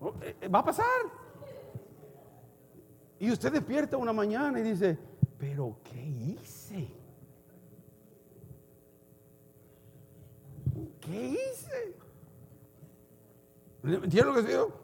[0.00, 0.84] Oh, eh, eh, va a pasar.
[3.20, 4.98] Y usted despierta una mañana y dice,
[5.38, 6.88] pero ¿qué hice?
[11.00, 11.96] ¿Qué hice?
[13.84, 14.81] ¿Entiendes lo que digo?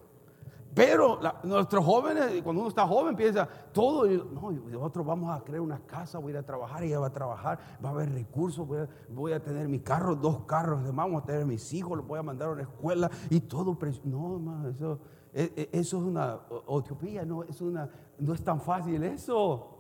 [0.75, 5.81] Pero nuestros jóvenes, cuando uno está joven, piensa todo, no, nosotros vamos a crear una
[5.81, 8.67] casa, voy a ir a trabajar, ella va a trabajar, va a haber recursos,
[9.09, 12.23] voy a, tener mi carro, dos carros, vamos a tener mis hijos, los voy a
[12.23, 13.77] mandar a una escuela y todo.
[14.05, 15.01] No, eso,
[15.33, 19.75] e, e, eso es una utopía, no es, una, no es tan fácil eso.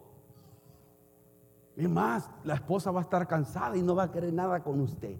[1.76, 4.80] Es más, la esposa va a estar cansada y no va a querer nada con
[4.80, 5.16] usted.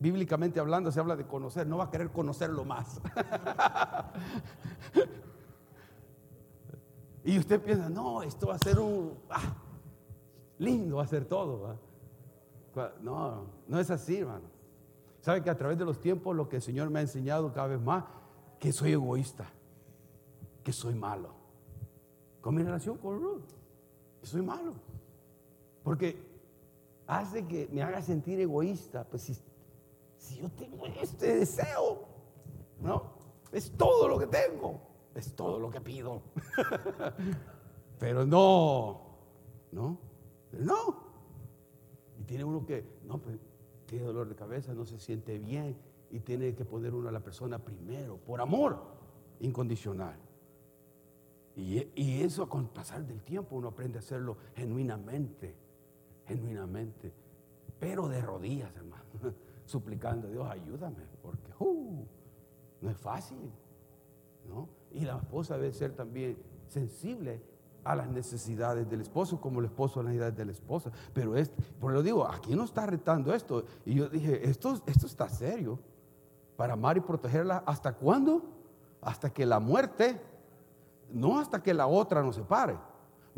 [0.00, 3.00] Bíblicamente hablando se habla de conocer, no va a querer conocerlo más.
[7.24, 9.14] y usted piensa, no, esto va a ser un...
[9.28, 9.56] Ah,
[10.58, 11.76] lindo va a ser todo.
[13.00, 14.46] No, no es así, hermano.
[15.20, 17.66] Sabe que a través de los tiempos lo que el Señor me ha enseñado cada
[17.66, 18.04] vez más,
[18.60, 19.50] que soy egoísta,
[20.62, 21.34] que soy malo.
[22.40, 23.50] Con mi relación con Ruth,
[24.20, 24.74] que soy malo.
[25.82, 26.22] Porque
[27.06, 29.04] hace que me haga sentir egoísta.
[29.04, 29.36] Pues si,
[30.28, 32.06] si yo tengo este deseo,
[32.80, 33.14] ¿no?
[33.50, 34.80] Es todo lo que tengo,
[35.14, 36.22] es todo lo que pido.
[37.98, 39.00] Pero no,
[39.72, 39.98] no,
[40.52, 41.08] no.
[42.20, 43.38] Y tiene uno que, no, pues
[43.86, 45.76] tiene dolor de cabeza, no se siente bien
[46.10, 48.78] y tiene que poner uno a la persona primero, por amor
[49.40, 50.18] incondicional.
[51.56, 55.56] Y, eso con pasar del tiempo uno aprende a hacerlo genuinamente,
[56.24, 57.12] genuinamente,
[57.80, 59.02] pero de rodillas, hermano,
[59.68, 62.06] suplicando a Dios, ayúdame, porque uh,
[62.80, 63.52] no es fácil,
[64.48, 64.66] ¿no?
[64.90, 67.42] Y la esposa debe ser también sensible
[67.84, 70.90] a las necesidades del esposo, como el esposo a las necesidades de la esposa.
[71.12, 73.64] Pero es, por lo digo, aquí no está retando esto.
[73.84, 75.78] Y yo dije, esto, esto está serio.
[76.56, 78.42] Para amar y protegerla, ¿hasta cuándo?
[79.02, 80.18] Hasta que la muerte,
[81.10, 82.78] no hasta que la otra nos separe.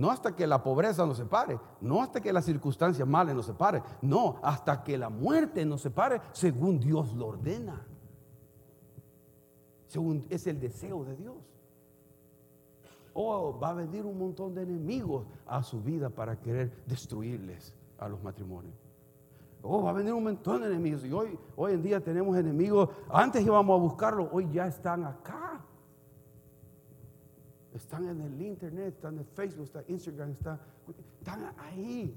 [0.00, 3.82] No hasta que la pobreza nos separe, no hasta que las circunstancias malas nos separe,
[4.00, 7.86] no, hasta que la muerte nos separe según Dios lo ordena.
[9.88, 11.36] Según es el deseo de Dios.
[13.12, 18.08] O va a venir un montón de enemigos a su vida para querer destruirles a
[18.08, 18.78] los matrimonios.
[19.60, 21.04] Oh, va a venir un montón de enemigos.
[21.04, 22.88] Y hoy, hoy en día tenemos enemigos.
[23.10, 25.49] Antes íbamos a buscarlos, hoy ya están acá.
[27.74, 30.60] Están en el internet, están en Facebook, están en Instagram, están,
[31.18, 32.16] están ahí.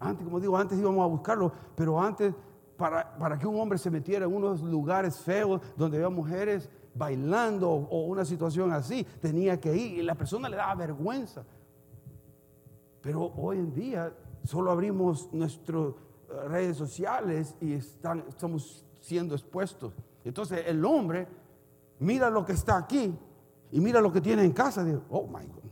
[0.00, 2.34] Antes, como digo, antes íbamos a buscarlos, pero antes,
[2.76, 7.70] para, para que un hombre se metiera en unos lugares feos donde había mujeres bailando
[7.70, 11.44] o una situación así, tenía que ir y la persona le daba vergüenza.
[13.00, 14.12] Pero hoy en día
[14.44, 19.92] solo abrimos nuestras eh, redes sociales y están, estamos siendo expuestos.
[20.24, 21.26] Entonces el hombre
[21.98, 23.16] mira lo que está aquí
[23.72, 25.62] y mira lo que tiene en casa oh my God.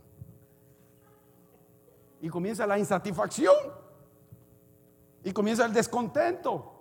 [2.23, 3.55] Y comienza la insatisfacción
[5.23, 6.73] y comienza el descontento,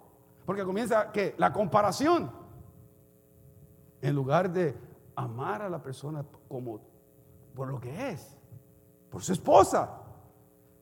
[0.46, 2.32] porque comienza que la comparación.
[4.02, 4.78] En lugar de
[5.16, 6.80] amar a la persona como
[7.54, 8.38] por lo que es,
[9.10, 10.02] por su esposa.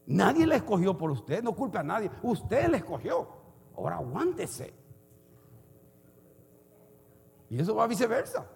[0.05, 2.11] Nadie la escogió por usted, no culpe a nadie.
[2.21, 3.27] Usted la escogió.
[3.75, 4.71] Ahora aguántese.
[7.49, 8.47] Y eso va viceversa.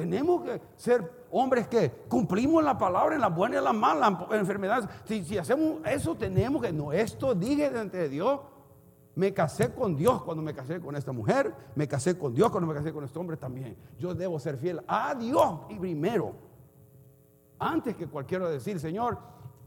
[0.00, 4.14] Tenemos que ser hombres que cumplimos la palabra en las buenas y en las malas,
[4.30, 4.88] en enfermedades.
[5.04, 8.40] Si, hacemos eso, tenemos que, no, esto dije delante de Dios.
[9.14, 12.66] Me casé con Dios cuando me casé con esta mujer, me casé con Dios cuando
[12.66, 13.76] me casé con este hombre también.
[13.98, 16.32] Yo debo ser fiel a Dios y primero,
[17.58, 19.18] antes que cualquiera decir, Señor,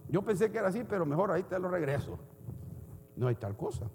[0.10, 2.18] yo pensé que era así, pero mejor ahí te lo regreso.
[3.16, 3.88] No hay tal cosa.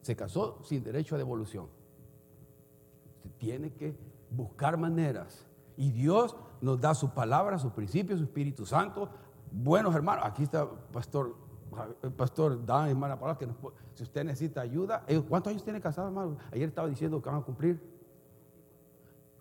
[0.00, 1.66] Se casó sin derecho a devolución.
[3.36, 3.96] Tiene que
[4.36, 5.46] buscar maneras.
[5.76, 9.08] Y Dios nos da su palabra, sus principios, su Espíritu Santo.
[9.50, 11.44] Buenos hermanos, aquí está Pastor
[12.16, 13.48] pastor Dan, hermana Paula, que
[13.94, 16.36] si usted necesita ayuda, ¿cuántos años tiene casado, hermano?
[16.52, 17.80] Ayer estaba diciendo que van a cumplir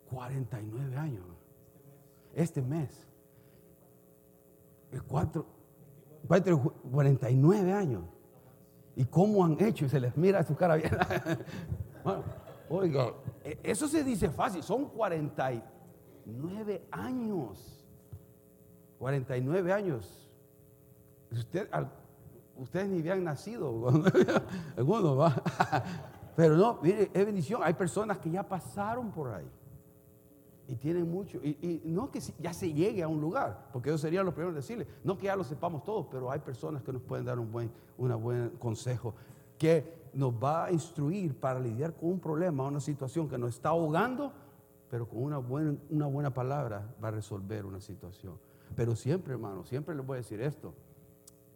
[0.09, 1.25] 49 años.
[2.33, 3.07] Este mes.
[4.91, 5.45] El 4,
[6.91, 8.03] 49 años.
[8.95, 9.85] ¿Y cómo han hecho?
[9.85, 10.91] Y se les mira su cara bien.
[12.69, 14.63] oiga, eso se dice fácil.
[14.63, 17.85] Son 49 años.
[18.99, 20.29] 49 años.
[21.31, 21.67] Usted,
[22.57, 24.03] ustedes ni habían nacido,
[24.77, 25.35] algunos va.
[26.35, 27.61] Pero no, mire, es bendición.
[27.63, 29.49] Hay personas que ya pasaron por ahí
[30.67, 31.39] y tienen mucho.
[31.43, 34.55] Y, no que ya se llegue a un lugar, porque eso sería lo primero en
[34.55, 34.87] decirle.
[35.03, 37.71] No que ya lo sepamos todos, pero hay personas que nos pueden dar un buen,
[37.97, 39.13] buen consejo
[39.57, 43.69] que nos va a instruir para lidiar con un problema, una situación que nos está
[43.69, 44.31] ahogando,
[44.89, 48.37] pero con una buena, una buena palabra va a resolver una situación.
[48.75, 50.73] Pero siempre, hermano, siempre les voy a decir esto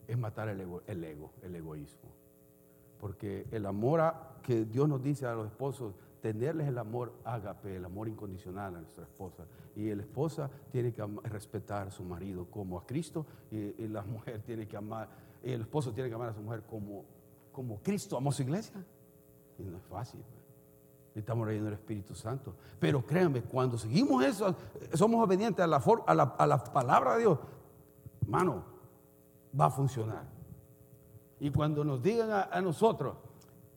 [0.07, 2.09] es matar el ego, el, egoísmo.
[2.99, 4.01] Porque el amor
[4.41, 8.79] que Dios nos dice a los esposos, tenerles el amor ágape, el amor incondicional a
[8.79, 9.45] nuestra esposa.
[9.75, 14.41] Y la esposa tiene que respetar a su marido como a Cristo y, la mujer
[14.41, 15.09] tiene que amar,
[15.43, 17.05] y el esposo tiene que amar a su mujer como,
[17.57, 18.85] como Cristo amó a su iglesia.
[19.57, 20.19] Y no es fácil.
[20.19, 20.43] Pues.
[21.15, 22.53] Estamos leyendo el Espíritu Santo.
[22.79, 24.55] Pero créanme, cuando seguimos eso,
[24.93, 27.39] somos obedientes a la, a la, a la palabra de Dios,
[28.21, 28.63] hermano,
[29.59, 30.25] va a funcionar.
[31.39, 33.15] Y cuando nos digan a, nosotros,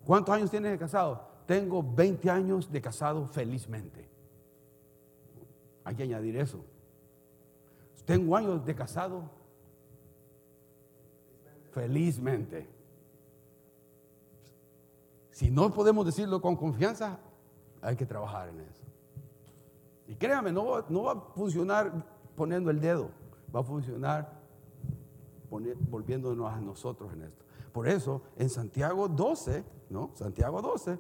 [0.05, 1.27] ¿cuántos años tienes de casado?
[1.47, 4.11] Tengo 20 años de casado felizmente.
[5.85, 6.63] Hay que añadir eso.
[8.05, 9.23] Tengo años de casado
[11.71, 12.80] felizmente.
[15.41, 17.19] Si no podemos decirlo con confianza,
[17.81, 18.83] hay que trabajar en eso.
[20.07, 22.05] Y créame, no, no va a funcionar
[22.37, 23.09] poniendo el dedo,
[23.57, 24.39] va a funcionar
[25.49, 27.43] volviéndonos a nosotros en esto.
[27.73, 30.11] Por eso, en Santiago 12, ¿no?
[30.13, 30.99] Santiago 12,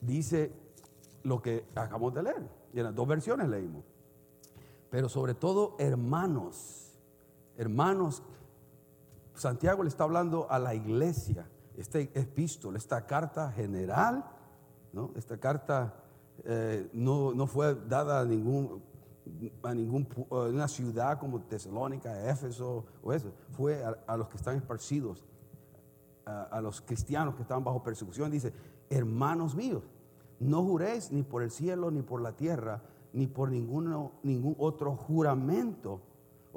[0.00, 0.50] dice
[1.24, 2.48] lo que acabamos de leer.
[2.72, 3.84] Y en las dos versiones leímos.
[4.88, 6.98] Pero sobre todo, hermanos,
[7.58, 8.22] hermanos,
[9.34, 14.24] Santiago le está hablando a la iglesia, este epístola, esta carta general,
[14.92, 15.12] ¿no?
[15.16, 15.94] Esta carta
[16.44, 18.82] eh, no, no, fue dada a ningún
[19.62, 25.24] a ninguna ciudad como Tesalónica, Éfeso o eso, fue a, los que están esparcidos,
[26.24, 28.30] a, los cristianos que estaban bajo persecución.
[28.30, 28.52] Dice,
[28.90, 29.82] hermanos míos,
[30.40, 34.96] no juréis ni por el cielo, ni por la tierra, ni por ninguno, ningún otro
[34.96, 36.00] juramento.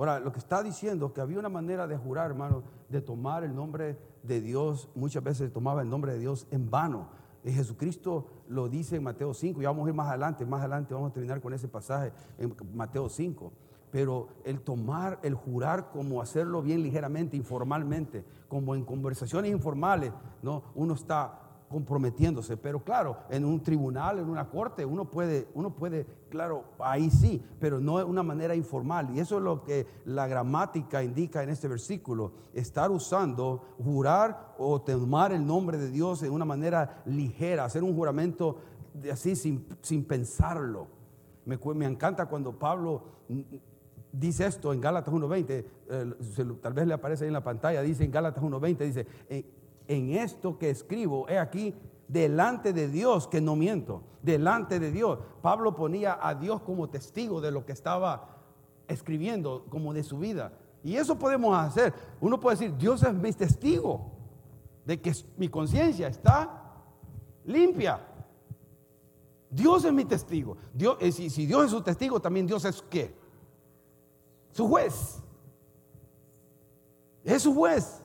[0.01, 3.53] Ahora, lo que está diciendo que había una manera de jurar, hermano, de tomar el
[3.53, 7.09] nombre de Dios, muchas veces tomaba el nombre de Dios en vano.
[7.43, 10.95] Y Jesucristo lo dice en Mateo 5, y vamos a ir más adelante, más adelante
[10.95, 13.53] vamos a terminar con ese pasaje en Mateo 5.
[13.91, 20.11] Pero el tomar, el jurar como hacerlo bien ligeramente, informalmente, como en conversaciones informales,
[20.41, 20.63] ¿no?
[20.73, 22.57] Uno está comprometiéndose.
[22.57, 27.41] Pero claro, en un tribunal, en una corte, uno puede, uno puede, claro, ahí sí,
[27.59, 29.09] pero no de una manera informal.
[29.15, 32.33] Y eso es lo que la gramática indica en este versículo.
[32.53, 37.95] Estar usando, jurar o tomar el nombre de Dios de una manera ligera, hacer un
[37.95, 38.57] juramento
[38.93, 40.87] de así sin, sin pensarlo.
[41.45, 43.03] Me, me encanta cuando Pablo
[44.11, 48.03] dice esto en Gálatas 1.20, eh, tal vez le aparece ahí en la pantalla, dice
[48.03, 49.45] en Gálatas 1.20, dice, eh,
[49.87, 51.75] en esto que escribo, he aquí,
[52.07, 55.19] delante de Dios, que no miento, delante de Dios.
[55.41, 58.37] Pablo ponía a Dios como testigo de lo que estaba
[58.87, 60.53] escribiendo, como de su vida.
[60.83, 61.93] Y eso podemos hacer.
[62.19, 64.11] Uno puede decir, Dios es mi testigo
[64.85, 66.73] de que mi conciencia está
[67.45, 67.99] limpia.
[69.49, 70.57] Dios es mi testigo.
[70.73, 73.15] Dios, eh, si, si Dios es su testigo, también Dios es qué?
[74.51, 75.21] Su juez.
[77.23, 78.00] Es su juez.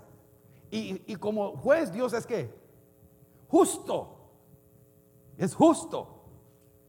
[0.71, 2.53] Y, como juez, Dios es que
[3.49, 4.17] justo.
[5.39, 6.25] Es justo.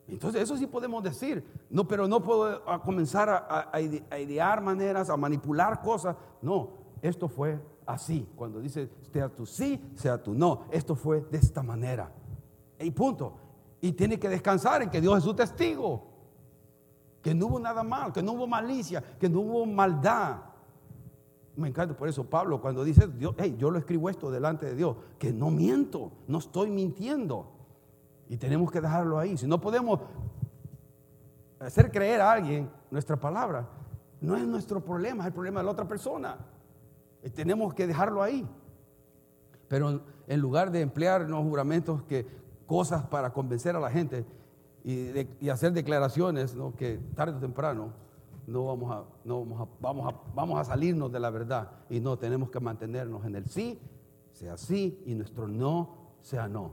[0.07, 1.43] Entonces, eso sí podemos decir.
[1.69, 6.15] No, pero no puedo comenzar a, idear maneras, a manipular cosas.
[6.41, 6.69] No,
[7.01, 8.27] esto fue así.
[8.35, 10.65] Cuando dice sea tu sí, sea tu no.
[10.71, 12.11] Esto fue de esta manera.
[12.79, 13.33] Y punto.
[13.81, 16.07] Y tiene que descansar en que Dios es su testigo.
[17.21, 20.37] Que no hubo nada mal, que no hubo malicia, que no hubo maldad.
[21.57, 24.75] Me encanta por eso Pablo cuando dice, Dios, hey, yo lo escribo esto delante de
[24.75, 27.51] Dios, que no miento, no estoy mintiendo.
[28.29, 29.37] Y tenemos que dejarlo ahí.
[29.37, 29.99] Si no podemos
[31.59, 33.67] hacer creer a alguien nuestra palabra,
[34.21, 36.37] no es nuestro problema, es el problema de la otra persona.
[37.23, 38.47] Y tenemos que dejarlo ahí.
[39.67, 42.27] Pero en lugar de emplear los juramentos que
[42.67, 44.25] cosas para convencer a la gente
[44.83, 47.93] y, hacer declaraciones que tarde o temprano
[48.47, 51.99] no vamos a, no vamos a, vamos a, vamos a salirnos de la verdad y
[51.99, 53.79] no tenemos que mantenernos en el sí,
[54.31, 56.71] sea sí y nuestro no sea no.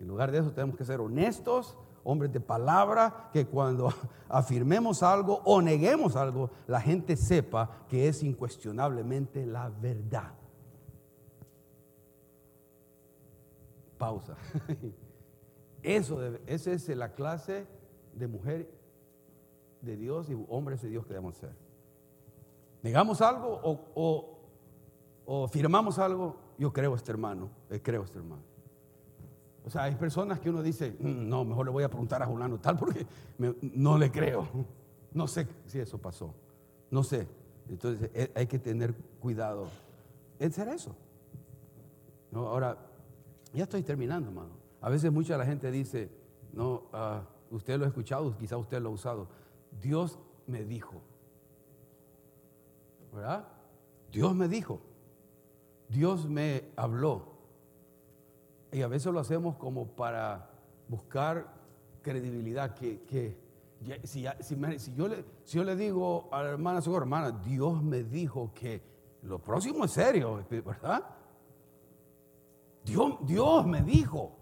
[0.00, 3.92] En lugar de eso tenemos que ser honestos, hombres de palabra, que cuando
[4.28, 10.32] afirmemos algo o neguemos algo, la gente sepa que es incuestionablemente la verdad.
[13.98, 14.36] Pausa.
[15.82, 17.64] Eso esa es la clase
[18.12, 18.75] de mujer
[19.86, 21.54] de Dios y hombres de Dios que debemos ser.
[22.82, 23.60] Negamos algo
[25.24, 28.42] o, firmamos algo, yo creo a este hermano, eh, creo a este hermano.
[29.64, 32.26] O sea, hay personas que uno dice, mm, no, mejor le voy a preguntar a
[32.26, 33.06] Julano tal porque
[33.62, 34.46] no le creo.
[35.12, 36.34] No sé si eso pasó.
[36.90, 37.26] No sé.
[37.68, 39.66] Entonces eh, hay que tener cuidado
[40.38, 40.94] en ser eso.
[42.30, 42.76] No, ahora,
[43.52, 44.50] ya estoy terminando, hermano.
[44.80, 46.10] A veces mucha la gente dice,
[46.52, 49.28] no, ah, usted lo ha escuchado, quizá usted lo ha usado.
[49.80, 51.02] Dios me dijo.
[53.12, 53.46] ¿Verdad?
[54.12, 54.80] Dios me dijo.
[55.88, 57.36] Dios me habló.
[58.72, 60.50] Y a veces lo hacemos como para
[60.88, 61.54] buscar
[62.02, 63.36] credibilidad, que, que
[64.04, 64.26] si,
[65.52, 68.82] yo le, digo a la hermana Segura, hermana, Dios me dijo que
[69.22, 71.02] lo próximo es serio, ¿verdad?
[72.84, 74.32] Dios, Dios me dijo.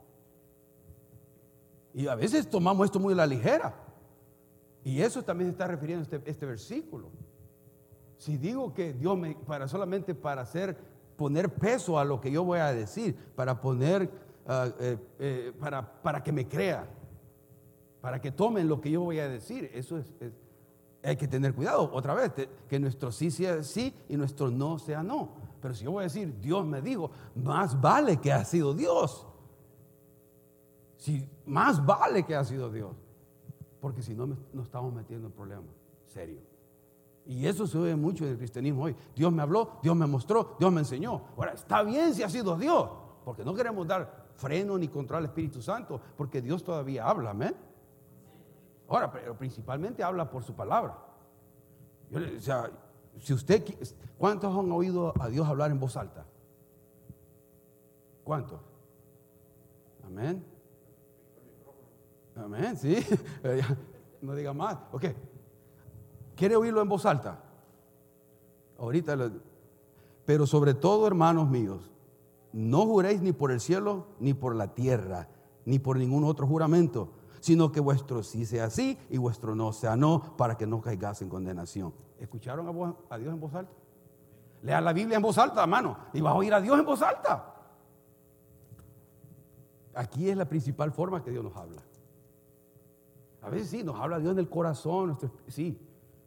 [1.95, 3.84] Y a veces tomamos esto muy a la ligera.
[4.85, 7.11] Y eso también se está refiriendo este, este versículo.
[8.19, 10.77] Si digo que Dios me, para solamente para hacer,
[11.17, 14.11] poner peso a lo que yo voy a decir, para poner,
[14.47, 16.87] ah, eh, eh, para, para que me crea,
[18.01, 20.13] para que tomen lo que yo voy a decir, eso es,
[21.03, 21.91] hay que tener cuidado.
[21.93, 22.33] Otra vez,
[22.69, 25.31] que nuestro sí sea sí y nuestro no sea no.
[25.61, 29.27] Pero si yo voy a decir, Dios me dijo, más vale que ha sido Dios.
[30.97, 33.04] Si más vale que ha sido Dios.
[33.85, 35.75] Porque si no, nos estamos metiendo en problemas
[36.07, 36.43] serios.
[37.27, 38.97] Y eso se oye mucho en el cristianismo hoy.
[39.15, 41.21] Dios me habló, Dios me mostró, Dios me enseñó.
[41.37, 42.89] Ahora, está bien si ha sido Dios,
[43.27, 47.55] porque no queremos dar freno ni contra el Espíritu Santo, porque Dios todavía habla, amén.
[48.89, 50.97] Ahora, pero principalmente habla por su palabra.
[52.11, 52.71] o sea,
[53.19, 53.63] si usted,
[54.17, 56.25] ¿cuántos han oído a Dios hablar en voz alta?
[58.25, 58.63] ¿Cuántos?
[60.07, 60.54] Amén.
[62.37, 62.97] Amén, sí.
[64.21, 64.79] No diga más.
[64.91, 65.05] Ok.
[66.35, 67.45] ¿Quiere oírlo en voz alta?
[68.79, 69.17] Ahorita.
[70.25, 71.93] Pero sobre todo, hermanos míos,
[72.55, 75.29] no juréis ni por el cielo, ni por la tierra,
[75.67, 79.97] ni por ningún otro juramento, sino que vuestro sí sea sí y vuestro no sea
[79.97, 81.93] no, para que no caigas en condenación.
[82.19, 83.73] ¿Escucharon a, Dios en voz alta?
[84.63, 87.03] Lea la Biblia en voz alta, hermano, y vas a oír a Dios en voz
[87.03, 87.55] alta.
[89.95, 91.83] Aquí es la principal forma que Dios nos habla.
[93.45, 95.19] A veces sí, nos habla Dios en el corazón,
[95.49, 95.79] sí,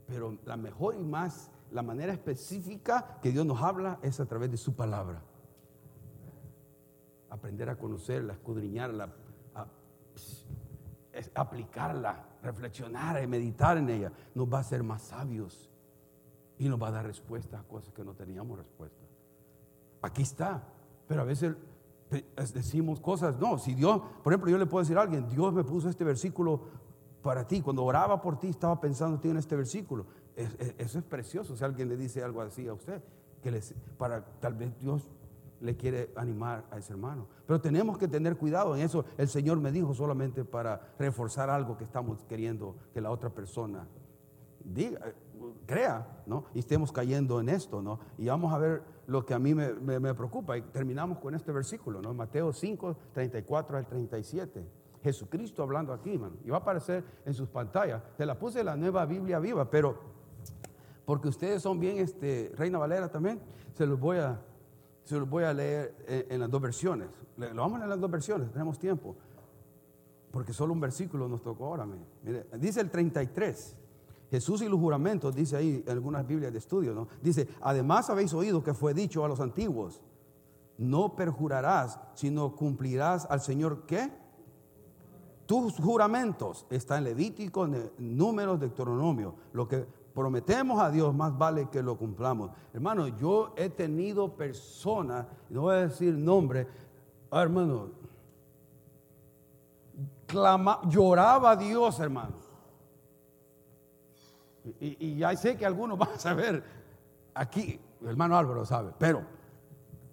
[0.06, 4.52] pero la mejor y más, la manera específica que Dios nos habla es a través
[4.52, 5.24] de su palabra.
[7.32, 9.10] Aprender a conocerla, escudriñarla,
[11.34, 15.72] aplicarla, reflexionar y meditar en ella, nos va a hacer más sabios
[16.60, 19.04] y nos va a dar respuestas a cosas que no teníamos respuesta.
[20.04, 20.64] Aquí está,
[21.08, 21.56] pero a veces
[22.54, 25.64] decimos cosas, no, si Dios, por ejemplo, yo le puedo decir a alguien, Dios me
[25.64, 26.87] puso este versículo
[27.22, 30.06] para ti, cuando oraba por ti estaba pensando en este versículo.
[30.36, 33.02] eso es precioso, si alguien le dice algo así a usted,
[33.42, 35.10] que les, para tal vez Dios
[35.60, 37.28] le quiere animar a ese hermano.
[37.46, 39.06] Pero tenemos que tener cuidado en eso.
[39.18, 43.88] El Señor me dijo solamente para reforzar algo que estamos queriendo que la otra persona
[44.64, 45.00] diga,
[45.66, 46.46] crea, ¿no?
[46.54, 48.00] Y estemos cayendo en esto, ¿no?
[48.18, 50.58] Y vamos a ver lo que a mí me, preocupa.
[50.58, 52.14] Y terminamos con este versículo, ¿no?
[52.14, 54.68] Mateo 5, 34 al 37.
[55.04, 56.36] Jesucristo hablando aquí, hermano.
[56.44, 58.04] Y va a aparecer en sus pantallas.
[58.18, 59.98] Se la puse la nueva Biblia viva, pero
[61.06, 63.40] porque ustedes son bien, este, Reina Valera también,
[63.74, 64.42] se los voy a
[65.08, 67.08] se los voy a leer en, las dos versiones.
[67.38, 69.16] Lo vamos a leer en las dos versiones, tenemos tiempo.
[70.32, 71.86] Porque solo un versículo nos tocó ahora.
[71.86, 73.78] Mire, dice el 33.
[74.30, 77.08] Jesús y los juramentos, dice ahí en algunas Biblias de estudio, ¿no?
[77.22, 80.02] Dice, además habéis oído que fue dicho a los antiguos,
[80.78, 84.12] no perjurarás, sino cumplirás al Señor, ¿qué?
[85.48, 89.34] Tus juramentos, está en Levítico, en Números, Deuteronomio.
[89.54, 92.52] Lo que prometemos a Dios, más vale que lo cumplamos.
[92.74, 96.68] Hermano, yo he tenido personas, no voy a decir nombre,
[97.32, 97.92] ah, hermano,
[100.90, 102.36] lloraba a Dios, hermano.
[104.82, 106.64] Y, ya sé que algunos van a saber,
[107.34, 109.24] aquí, hermano Álvaro sabe, pero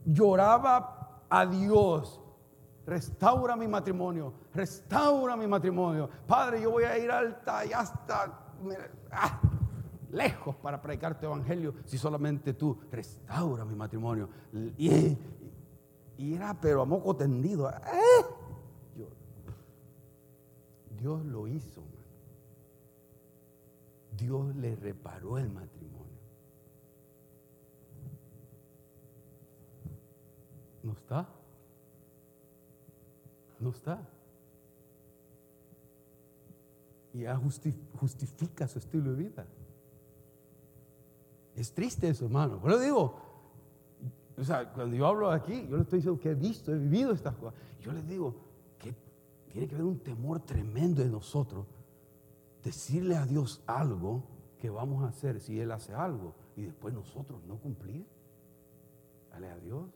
[0.05, 2.21] lloraba a Dios
[2.87, 6.09] restaura mi matrimonio, restaura mi matrimonio.
[6.27, 8.41] Padre, yo voy a ir alta y hasta...
[9.11, 9.41] Ah,
[10.11, 14.29] lejos para predicar tu evangelio si solamente tú restaura mi matrimonio.
[14.79, 15.19] Y,
[16.17, 17.69] era, pero a moco tendido.
[17.69, 19.05] ¿eh?
[20.97, 21.83] Dios lo hizo.
[24.17, 26.05] Dios le reparó el matrimonio.
[30.85, 31.29] ¿No está?
[33.65, 33.99] No está.
[37.15, 37.41] Y ya
[37.95, 39.47] justifica su estilo de vida.
[41.57, 42.61] Es triste eso, hermano.
[42.63, 43.17] Pero digo,
[44.37, 47.13] o sea, cuando yo hablo aquí, yo le estoy diciendo que he visto, he vivido
[47.13, 47.59] estas cosas.
[47.81, 48.35] Yo les digo
[48.79, 48.95] que
[49.51, 51.67] tiene que haber un temor tremendo en nosotros.
[52.63, 54.25] Decirle a Dios algo
[54.59, 58.05] que vamos a hacer si Él hace algo y después nosotros no cumplir.
[59.31, 59.89] Dale a Dios.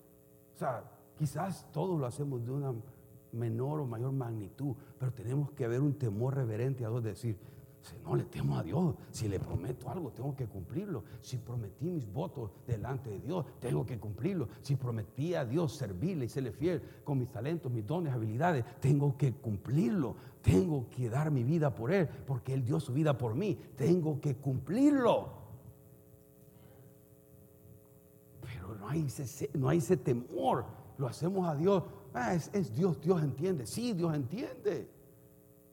[0.54, 2.72] O sea, quizás todos lo hacemos de una
[3.38, 7.38] menor o mayor magnitud, pero tenemos que haber un temor reverente a Dios, decir,
[7.80, 11.04] Si no le temo a Dios, si le prometo algo, tengo que cumplirlo.
[11.20, 14.48] Si prometí mis votos delante de Dios, tengo que cumplirlo.
[14.62, 19.16] Si prometí a Dios servirle y serle fiel con mis talentos, mis dones, habilidades, tengo
[19.16, 20.16] que cumplirlo.
[20.42, 23.58] Tengo que dar mi vida por Él, porque Él dio su vida por mí.
[23.76, 25.38] Tengo que cumplirlo.
[28.42, 29.06] Pero no hay
[29.54, 30.64] no hay ese temor.
[30.98, 31.84] Lo hacemos a Dios.
[32.14, 33.66] Ah, es, Dios, Dios entiende.
[33.66, 34.88] Sí, Dios entiende.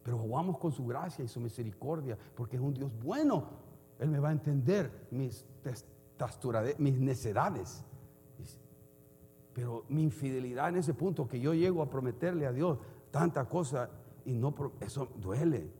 [0.04, 3.46] Pero jugamos con su gracia y su misericordia, porque es un Dios bueno.
[4.00, 5.46] Él me va a entender mis,
[6.78, 7.84] mis necedades.
[9.54, 12.78] Pero mi infidelidad en ese punto que yo llego a prometerle a Dios
[13.10, 13.90] tanta cosa
[14.26, 15.72] y no, eso duele.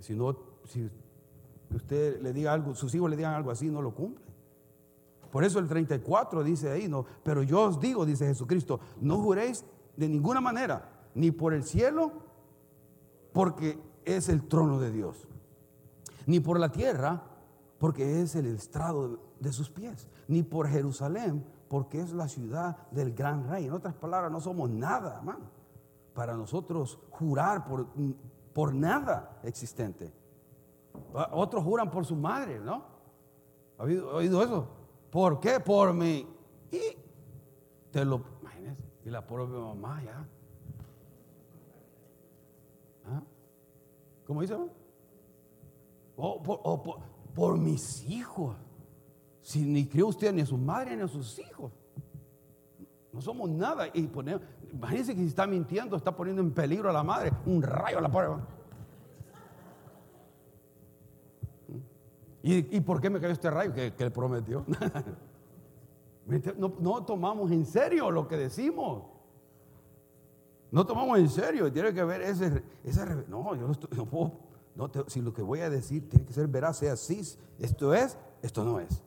[0.00, 0.90] Si no, si
[1.72, 4.26] usted le diga algo, sus hijos le digan algo así, no lo cumple.
[5.30, 9.64] Por eso el 34 dice ahí, no, pero yo os digo, dice Jesucristo, no juréis
[9.96, 12.12] de ninguna manera, ni por el cielo,
[13.32, 15.28] porque es el trono de Dios.
[16.26, 17.22] Ni por la tierra,
[17.78, 20.08] porque es el estrado de sus pies.
[20.28, 23.66] Ni por Jerusalén, porque es la ciudad del gran rey.
[23.66, 25.50] En otras palabras, no somos nada, hermano.
[26.14, 27.88] Para nosotros jurar por,
[28.52, 30.12] por nada existente.
[31.32, 32.84] Otros juran por su madre, ¿no?
[33.78, 34.66] ¿Ha oído, eso?
[35.10, 35.60] ¿Por qué?
[35.60, 36.26] Por mí.
[36.70, 36.80] Y
[37.90, 38.22] te lo,
[39.06, 40.26] y la propia mamá ya
[43.08, 43.22] ¿Ah?
[44.26, 44.56] ¿Cómo dice?
[46.16, 47.02] O,
[47.32, 48.56] por, mis hijos.
[49.42, 51.70] Si ni crió usted ni a su madre ni a sus hijos.
[53.12, 53.86] No somos nada.
[53.94, 54.10] Y
[54.72, 57.30] imagínense que si está mintiendo, está poniendo en peligro a la madre.
[57.44, 58.44] Un rayo a la prueba.
[62.42, 64.64] ¿Y, por qué me cayó este rayo que, le prometió?
[66.26, 69.04] no, tomamos en serio lo que decimos.
[70.70, 72.62] No tomamos en serio, tiene que ver ese.
[73.28, 74.32] No, yo no, puedo,
[74.74, 77.22] no si lo que voy a decir tiene que ser veraz, sea así,
[77.58, 79.02] esto es, esto no es.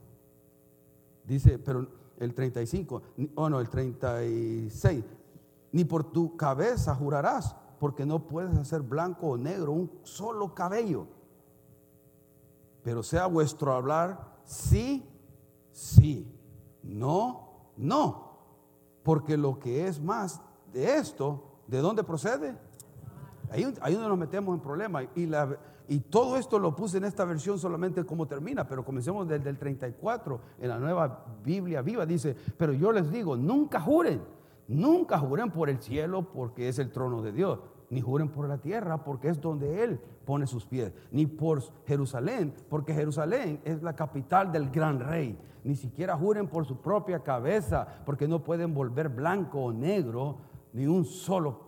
[1.26, 3.02] Dice, pero el 35,
[3.36, 5.04] o no, el 36,
[5.72, 11.08] ni por tu cabeza jurarás, porque no puedes hacer blanco o negro un solo cabello.
[12.82, 15.06] Pero sea vuestro hablar sí,
[15.72, 16.39] sí,
[16.84, 18.38] no, no,
[19.04, 20.42] porque lo que es más
[20.74, 22.56] de esto ¿De dónde procede?
[23.52, 25.06] Ahí, ahí donde nos metemos en problemas.
[25.16, 25.56] Y, la,
[25.88, 29.58] y todo esto lo puse en esta versión solamente como termina, pero comencemos desde el
[29.60, 32.08] 34 en la nueva Biblia viva.
[32.08, 34.24] Dice, pero yo les digo, nunca juren,
[34.68, 37.60] nunca juren por el cielo porque es el trono de Dios,
[37.92, 42.54] ni juren por la tierra porque es donde Él pone sus pies, ni por Jerusalén
[42.70, 45.36] porque Jerusalén es la capital del gran rey.
[45.64, 50.38] Ni siquiera juren por su propia cabeza porque no pueden volver blanco o negro
[50.72, 51.62] ni un solo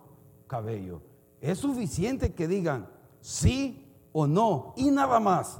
[0.46, 1.02] cabello.
[1.40, 2.86] Es suficiente que digan
[3.18, 5.58] sí o no y nada más.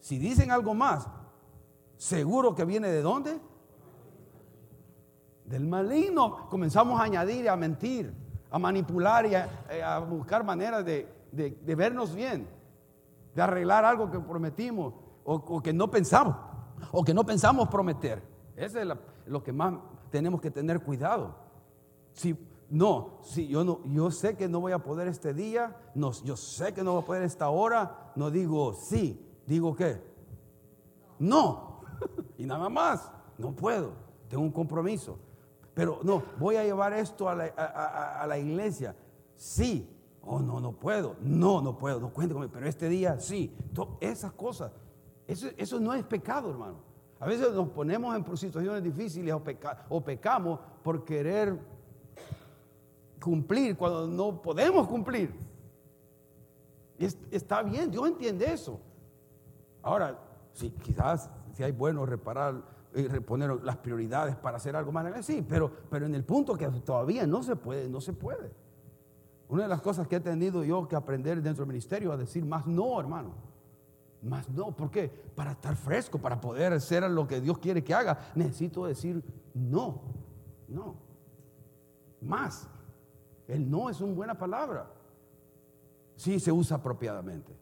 [0.00, 1.06] Si dicen algo más,
[1.98, 3.38] seguro que viene de dónde?
[5.44, 6.48] Del maligno.
[6.48, 8.14] Comenzamos a añadir a mentir,
[8.50, 12.48] a manipular y a, eh, buscar maneras de, vernos bien,
[13.34, 16.36] de arreglar algo que prometimos o, que no pensamos,
[16.92, 18.22] o que no pensamos prometer.
[18.56, 18.88] Eso es
[19.26, 19.74] lo que más
[20.10, 21.36] tenemos que tener cuidado.
[22.12, 22.36] Si
[22.70, 26.36] no, si yo no, yo sé que no voy a poder este día, no, yo
[26.36, 30.02] sé que no voy a poder esta hora, no digo sí, digo qué,
[31.18, 31.80] no,
[32.38, 33.92] y nada más, no puedo,
[34.28, 35.18] tengo un compromiso,
[35.72, 37.34] pero no, voy a llevar esto a
[38.26, 38.94] la, iglesia,
[39.34, 39.88] sí,
[40.28, 43.56] oh no, no puedo, no, no puedo, no cuente conmigo, pero este día sí,
[44.00, 44.70] esas cosas,
[45.26, 46.88] eso, eso no es pecado, hermano.
[47.20, 49.34] A veces nos ponemos en situaciones difíciles
[49.88, 51.58] o, pecamos por querer
[53.20, 55.34] cumplir cuando no podemos cumplir.
[57.30, 58.78] está bien, Dios entiende eso.
[59.82, 60.16] Ahora,
[60.52, 62.62] si quizás si hay bueno reparar
[62.94, 66.68] y reponer las prioridades para hacer algo más, sí, pero, pero en el punto que
[66.68, 68.67] todavía no se puede, no se puede.
[69.48, 72.44] Una de las cosas que he tenido yo que aprender dentro del ministerio a decir
[72.44, 73.32] más no, hermano.
[74.22, 75.08] Más no, ¿por qué?
[75.08, 79.22] Para estar fresco, para poder hacer lo que Dios quiere que haga, necesito decir
[79.54, 80.02] no,
[80.66, 80.96] no,
[82.20, 82.68] más.
[83.46, 84.90] El no es una buena palabra.
[86.16, 87.56] Si se usa apropiadamente.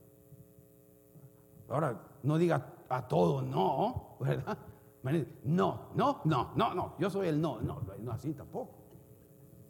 [1.68, 4.58] Ahora, no diga a todo no, ¿verdad?
[5.44, 6.94] No, no, no, no, no.
[6.98, 7.60] Yo soy el no.
[7.60, 8.74] No, no así tampoco.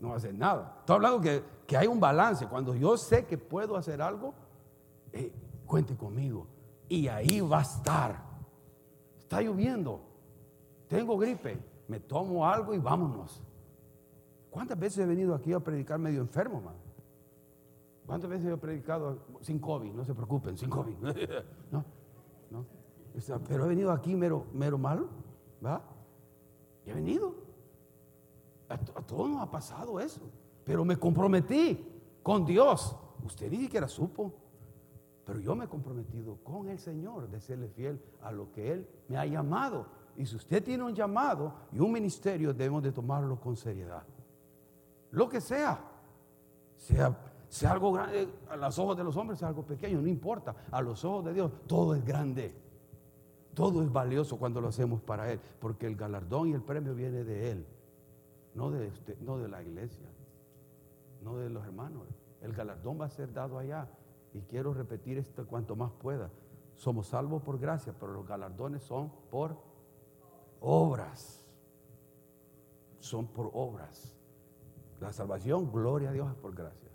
[0.06, 0.76] No nada.
[0.80, 2.46] Estoy hablando que, que hay un balance.
[2.46, 4.34] Cuando yo sé que puedo hacer algo,
[5.12, 5.32] eh,
[5.66, 6.46] cuente conmigo.
[6.88, 8.22] Y ahí va a estar.
[9.18, 10.00] Está lloviendo.
[10.88, 11.58] Tengo gripe.
[11.88, 13.42] Me tomo algo y vámonos.
[14.50, 16.62] ¿Cuántas veces he venido aquí a predicar medio enfermo?
[18.06, 19.92] ¿Cuántas veces he predicado sin COVID?
[19.92, 20.96] No se preocupen, sin COVID.
[21.70, 21.84] no,
[22.50, 22.64] no.
[23.48, 25.08] Pero he venido aquí mero, mero malo,
[25.64, 25.82] ¿va?
[26.86, 27.45] he venido.
[28.68, 30.20] A, todos nos ha pasado eso.
[30.64, 31.84] Pero me comprometí
[32.22, 32.96] con Dios.
[33.24, 34.32] Usted ni siquiera supo.
[35.24, 38.88] Pero yo me he comprometido con el Señor de serle fiel a lo que Él
[39.08, 39.86] me ha llamado.
[40.16, 44.04] Y si usted tiene un llamado y un ministerio, debemos de tomarlo con seriedad.
[45.10, 45.80] Lo que sea,
[46.76, 47.16] sea,
[47.48, 50.54] sea algo grande, a los ojos de los hombres sea algo pequeño, no importa.
[50.70, 52.54] A los ojos de Dios todo es grande.
[53.54, 57.24] Todo es valioso cuando lo hacemos para Él, porque el galardón y el premio viene
[57.24, 57.66] de Él,
[58.56, 58.90] no de,
[59.20, 60.08] no de la iglesia,
[61.22, 62.08] no de los hermanos.
[62.40, 63.88] El galardón va a ser dado allá.
[64.32, 66.30] Y quiero repetir esto cuanto más pueda.
[66.74, 69.56] Somos salvos por gracia, pero los galardones son por
[70.60, 71.46] obras.
[72.98, 74.16] Son por obras.
[75.00, 76.90] La salvación, gloria a Dios, es por gracia.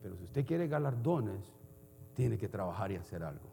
[0.00, 1.52] Pero si usted quiere galardones,
[2.14, 3.48] tiene que trabajar y hacer algo.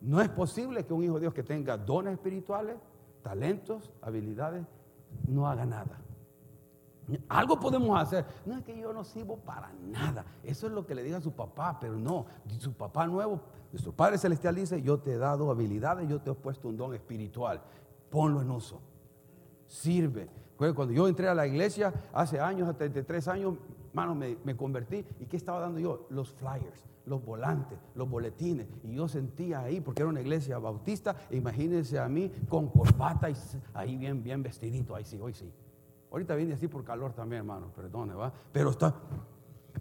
[0.00, 2.78] No es posible que un hijo de Dios que tenga dones espirituales,
[3.22, 4.66] talentos, habilidades,
[5.26, 6.00] no haga nada.
[7.28, 8.24] Algo podemos hacer.
[8.46, 10.24] No es que yo no sirvo para nada.
[10.42, 12.26] Eso es lo que le diga a su papá, pero no.
[12.58, 13.40] Su papá nuevo,
[13.72, 16.94] nuestro Padre Celestial dice, yo te he dado habilidades, yo te he puesto un don
[16.94, 17.60] espiritual.
[18.10, 18.80] Ponlo en uso.
[19.66, 20.28] Sirve.
[20.56, 23.54] Cuando yo entré a la iglesia hace años, a 33 años,
[23.92, 25.04] mano, me, me, convertí.
[25.18, 26.06] ¿Y qué estaba dando yo?
[26.10, 28.68] Los flyers, los volantes, los boletines.
[28.84, 33.34] Y yo sentía ahí, porque era una iglesia bautista, imagínense a mí con corbata y
[33.74, 34.94] ahí bien, bien vestidito.
[34.94, 35.52] Ahí sí, hoy sí.
[36.12, 38.32] Ahorita viene así por calor también, hermano, perdone, ¿va?
[38.52, 38.94] Pero está,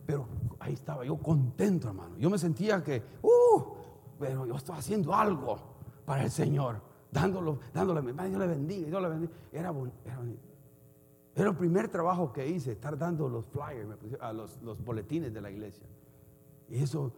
[0.06, 0.28] pero
[0.60, 2.18] ahí estaba yo contento, hermano.
[2.18, 3.64] Yo me sentía que, uh,
[4.20, 5.60] pero yo estaba haciendo algo
[6.06, 9.32] para el Señor, dándolo, dándole, Dios le bendiga, Dios le bendiga.
[9.52, 9.74] Era,
[10.04, 10.20] era,
[11.36, 13.88] era el primer trabajo que hice, estar dando los flyers,
[14.20, 15.86] a los, los boletines de la iglesia.
[16.70, 17.12] Y eso,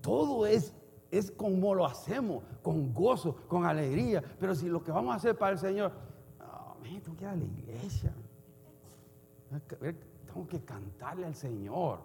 [0.00, 0.74] todo es
[1.10, 4.22] es como lo hacemos, con gozo, con alegría.
[4.38, 5.92] Pero si lo que vamos a hacer para el Señor,
[6.40, 8.12] oh, tengo que ir a la iglesia.
[10.26, 12.00] Tengo que cantarle al Señor.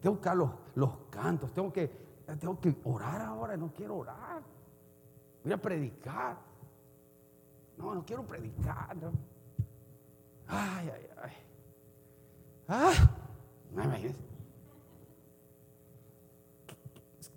[0.00, 0.36] Tengo que buscar
[0.74, 1.52] los, cantos.
[1.52, 1.90] Tengo que,
[2.38, 3.56] tengo que orar ahora.
[3.56, 4.42] No quiero orar.
[5.42, 6.36] Voy a predicar.
[7.78, 8.96] No, no quiero predicar.
[10.46, 11.32] Ay, ay, ay.
[12.68, 12.92] Ah,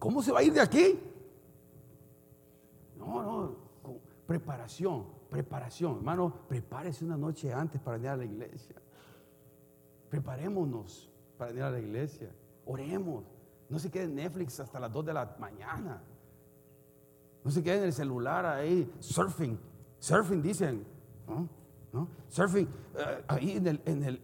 [0.05, 0.99] ¿Cómo se va a ir de aquí?
[2.95, 3.55] No, no,
[4.27, 5.95] preparación, preparación.
[5.95, 8.75] Hermano, prepárese una noche antes para ir a la iglesia.
[10.07, 12.31] Preparémonos para ir a la iglesia.
[12.67, 13.23] Oremos.
[13.67, 16.03] No se quede en Netflix hasta las 2 de la mañana.
[17.43, 19.57] No se quede en el celular ahí, surfing.
[19.97, 20.85] Surfing dicen.
[21.91, 22.09] ¿no?
[22.29, 24.21] Surfing eh, ahí en el, en, el,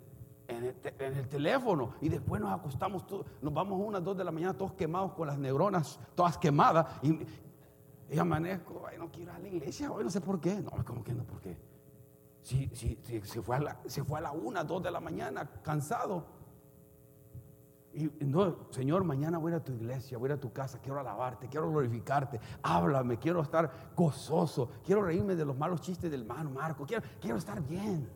[0.52, 1.94] en, el, teléfono.
[2.02, 3.06] Y después nos acostamos,
[3.42, 6.88] nos vamos a unas 2 de la mañana todos quemados con las neuronas, todas quemadas.
[7.02, 7.20] Y,
[8.10, 10.56] y amanezco, ay, no quiero ir a la iglesia hoy, no sé por qué.
[10.56, 11.24] No, ¿cómo que no?
[11.24, 11.58] ¿Por qué?
[12.42, 15.50] Si, si, se, fue a la, se fue a la una, dos de la mañana,
[15.64, 16.26] cansado.
[17.94, 21.70] Y no, Señor, mañana voy a tu iglesia, voy a tu casa, quiero alabarte, quiero
[21.70, 27.04] glorificarte, háblame, quiero estar gozoso, quiero reírme de los malos chistes del hermano Marco, quiero,
[27.20, 28.10] quiero estar bien.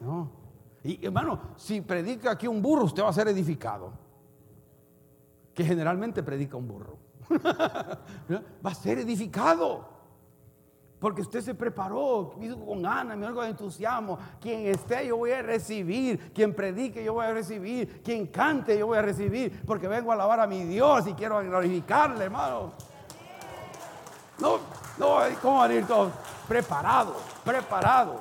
[0.00, 0.43] ¿No?
[0.84, 3.92] Y hermano, si predica aquí un burro, usted va a ser edificado.
[5.54, 6.98] Que generalmente predica un burro.
[8.64, 9.94] va a ser edificado.
[11.00, 14.18] Porque usted se preparó, hizo con ganas, me con entusiasmo.
[14.40, 16.32] Quien esté, yo voy a recibir.
[16.34, 18.02] Quien predique, yo voy a recibir.
[18.02, 19.62] Quien cante, yo voy a recibir.
[19.64, 22.72] Porque vengo a alabar a mi Dios y quiero glorificarle, hermano.
[24.38, 24.58] No,
[24.98, 26.12] no, ¿cómo van a ir todos?
[26.46, 28.20] Preparados, preparados.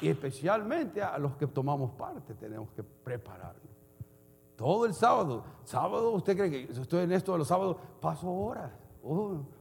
[0.00, 3.62] Y especialmente a los que tomamos parte tenemos que prepararnos.
[4.56, 5.44] Todo el sábado.
[5.64, 7.76] Sábado, ¿usted cree que estoy en esto de los sábados?
[8.00, 8.70] Paso horas,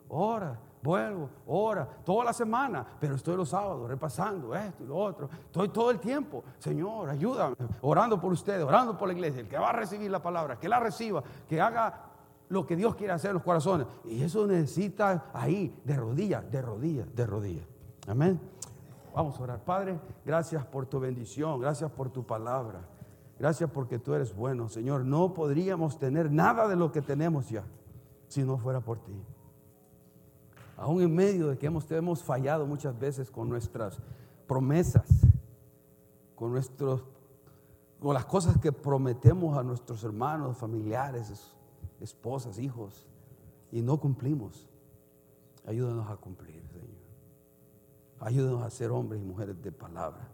[0.10, 5.28] horas vuelvo, ora, toda la semana, pero estoy los sábados repasando esto y lo otro.
[5.46, 9.58] Estoy todo el tiempo, Señor, ayúdame, orando por ustedes, orando por la iglesia, el que
[9.58, 12.12] va a recibir la palabra, que la reciba, que haga
[12.50, 13.88] lo que Dios quiere hacer en los corazones.
[14.06, 17.68] Y eso necesita ahí, de rodillas, de rodillas, de rodillas.
[18.08, 18.40] Amén.
[19.16, 19.64] Vamos a orar.
[19.64, 22.88] Padre, gracias por tu bendición, gracias por tu palabra.
[23.40, 25.06] Gracias porque tú eres bueno, Señor.
[25.06, 27.64] No podríamos tener nada de lo que tenemos ya
[28.28, 29.14] si no fuera por ti
[30.78, 33.98] aún en medio de que hemos, hemos fallado muchas veces con nuestras
[34.48, 35.10] promesas,
[36.36, 37.04] con, nuestros,
[38.00, 41.56] con las cosas que prometemos a nuestros hermanos, familiares,
[42.00, 43.08] esposas, hijos,
[43.72, 44.70] y no cumplimos.
[45.66, 46.55] Ayúdanos a cumplir.
[48.20, 50.30] Ayúdanos a ser hombres y mujeres de palabra.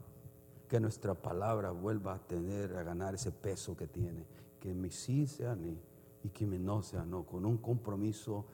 [0.67, 4.25] Que nuestra palabra vuelva a tener, a ganar ese peso que tiene
[4.61, 5.77] que mi sí sea ni
[6.23, 8.45] y que mi no sea no, con un compromiso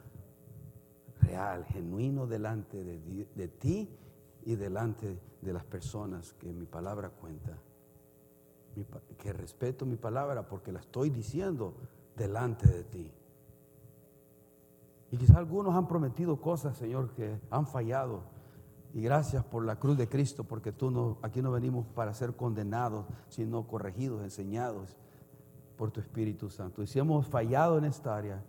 [1.20, 3.90] real, genuino delante de, de ti
[4.46, 7.60] y delante de las personas que mi palabra cuenta.
[9.18, 11.74] que respeto mi palabra porque la estoy diciendo
[12.16, 13.12] delante de ti.
[15.12, 18.24] Y quizás algunos han prometido cosas, Señor, que han fallado.
[18.94, 22.36] Y gracias por la cruz de Cristo, porque tú no, aquí no venimos para ser
[22.36, 24.96] condenados, sino corregidos, enseñados
[25.76, 26.82] por tu Espíritu Santo.
[26.82, 28.44] Y si hemos fallado en esta área,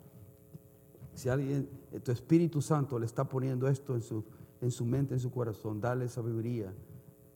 [1.15, 4.25] si alguien, eh, tu Espíritu Santo le está poniendo esto en su
[4.61, 6.73] en su mente, en su corazón, dale sabiduría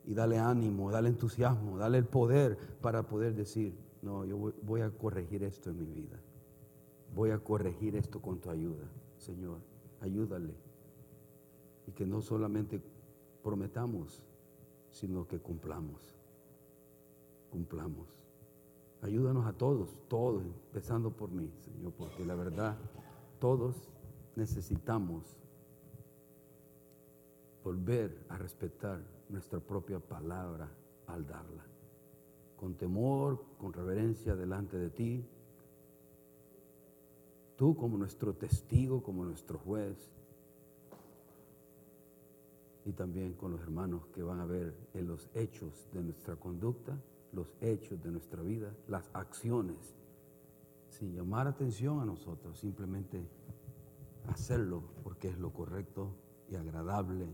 [0.04, 4.90] y dale ánimo, dale entusiasmo, dale el poder para poder decir, no, yo voy, a
[4.90, 6.18] corregir esto en mi vida.
[7.14, 8.84] Voy a corregir esto con tu ayuda,
[9.18, 9.58] Señor.
[10.00, 10.54] Ayúdale.
[11.86, 12.80] Y que no solamente
[13.42, 14.22] prometamos,
[14.90, 16.14] sino que cumplamos.
[17.50, 18.08] Cumplamos.
[19.02, 22.78] Ayúdanos a todos, todos, empezando por mí, Señor, porque la verdad,
[23.40, 23.90] todos
[24.36, 25.36] necesitamos
[27.64, 30.68] volver a respetar nuestra propia palabra
[31.06, 31.64] al darla.
[32.56, 35.24] Con temor, con reverencia delante de ti.
[37.56, 40.10] Tú como nuestro testigo, como nuestro juez.
[42.84, 46.98] Y también con los hermanos que van a ver en los hechos de nuestra conducta,
[47.32, 49.94] los hechos de nuestra vida, las acciones,
[50.88, 53.24] sin llamar atención a nosotros, simplemente
[54.28, 56.14] hacerlo porque es lo correcto
[56.50, 57.26] y agradable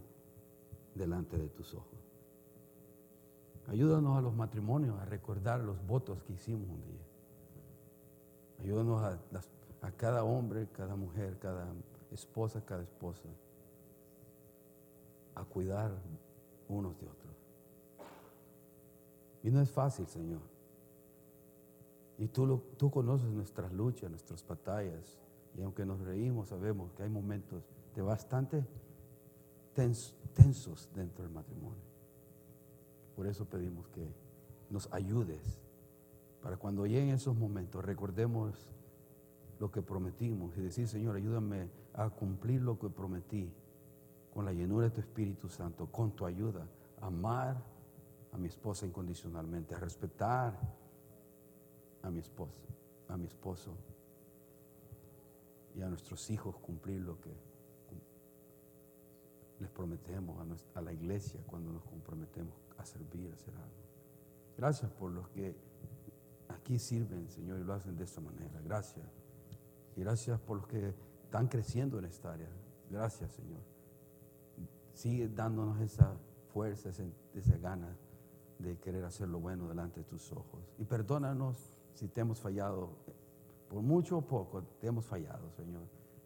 [0.94, 1.98] delante de tus ojos.
[3.66, 7.06] Ayúdanos a los matrimonios a recordar los votos que hicimos un día.
[8.60, 9.20] Ayúdanos a,
[9.86, 11.72] a cada hombre, cada mujer, cada
[12.10, 13.28] esposa, cada esposa
[15.38, 15.92] a cuidar
[16.68, 17.34] unos de otros.
[19.42, 20.40] Y no es fácil, Señor.
[22.18, 25.18] Y tú, lo, tú conoces nuestras luchas, nuestras batallas.
[25.56, 27.62] Y aunque nos reímos, sabemos que hay momentos
[27.94, 28.66] de bastante
[30.34, 31.82] tensos dentro del matrimonio.
[33.14, 34.12] Por eso pedimos que
[34.70, 35.60] nos ayudes
[36.42, 38.70] para cuando lleguen esos momentos recordemos
[39.58, 43.52] lo que prometimos y decir, Señor, ayúdame a cumplir lo que prometí
[44.38, 46.64] con la llenura de tu Espíritu Santo, con tu ayuda,
[47.00, 47.60] amar
[48.30, 50.56] a mi esposa incondicionalmente, a respetar
[52.02, 52.62] a mi esposa,
[53.08, 53.74] a mi esposo
[55.74, 57.32] y a nuestros hijos cumplir lo que
[59.58, 63.82] les prometemos a, la iglesia cuando nos comprometemos a servir, a hacer algo.
[64.56, 65.56] Gracias por los que
[66.46, 68.60] aquí sirven, Señor, y lo hacen de esta manera.
[68.62, 69.04] Gracias.
[69.96, 72.48] Y gracias por los que están creciendo en esta área.
[72.88, 73.77] Gracias, Señor.
[74.98, 76.16] Sigue dándonos esa
[76.52, 77.96] fuerza, esa, gana
[78.58, 80.74] de querer hacer lo bueno delante de tus ojos.
[80.76, 82.96] Y perdónanos si te hemos fallado,
[83.68, 85.84] por mucho o poco, te hemos fallado, Señor.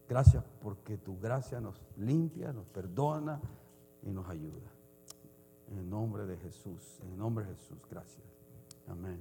[0.08, 3.42] Gracias porque tu gracia nos limpia, nos perdona
[4.02, 4.72] y nos ayuda.
[5.70, 8.24] En el nombre de Jesús, en el nombre de Jesús, gracias.
[8.88, 9.20] Amén.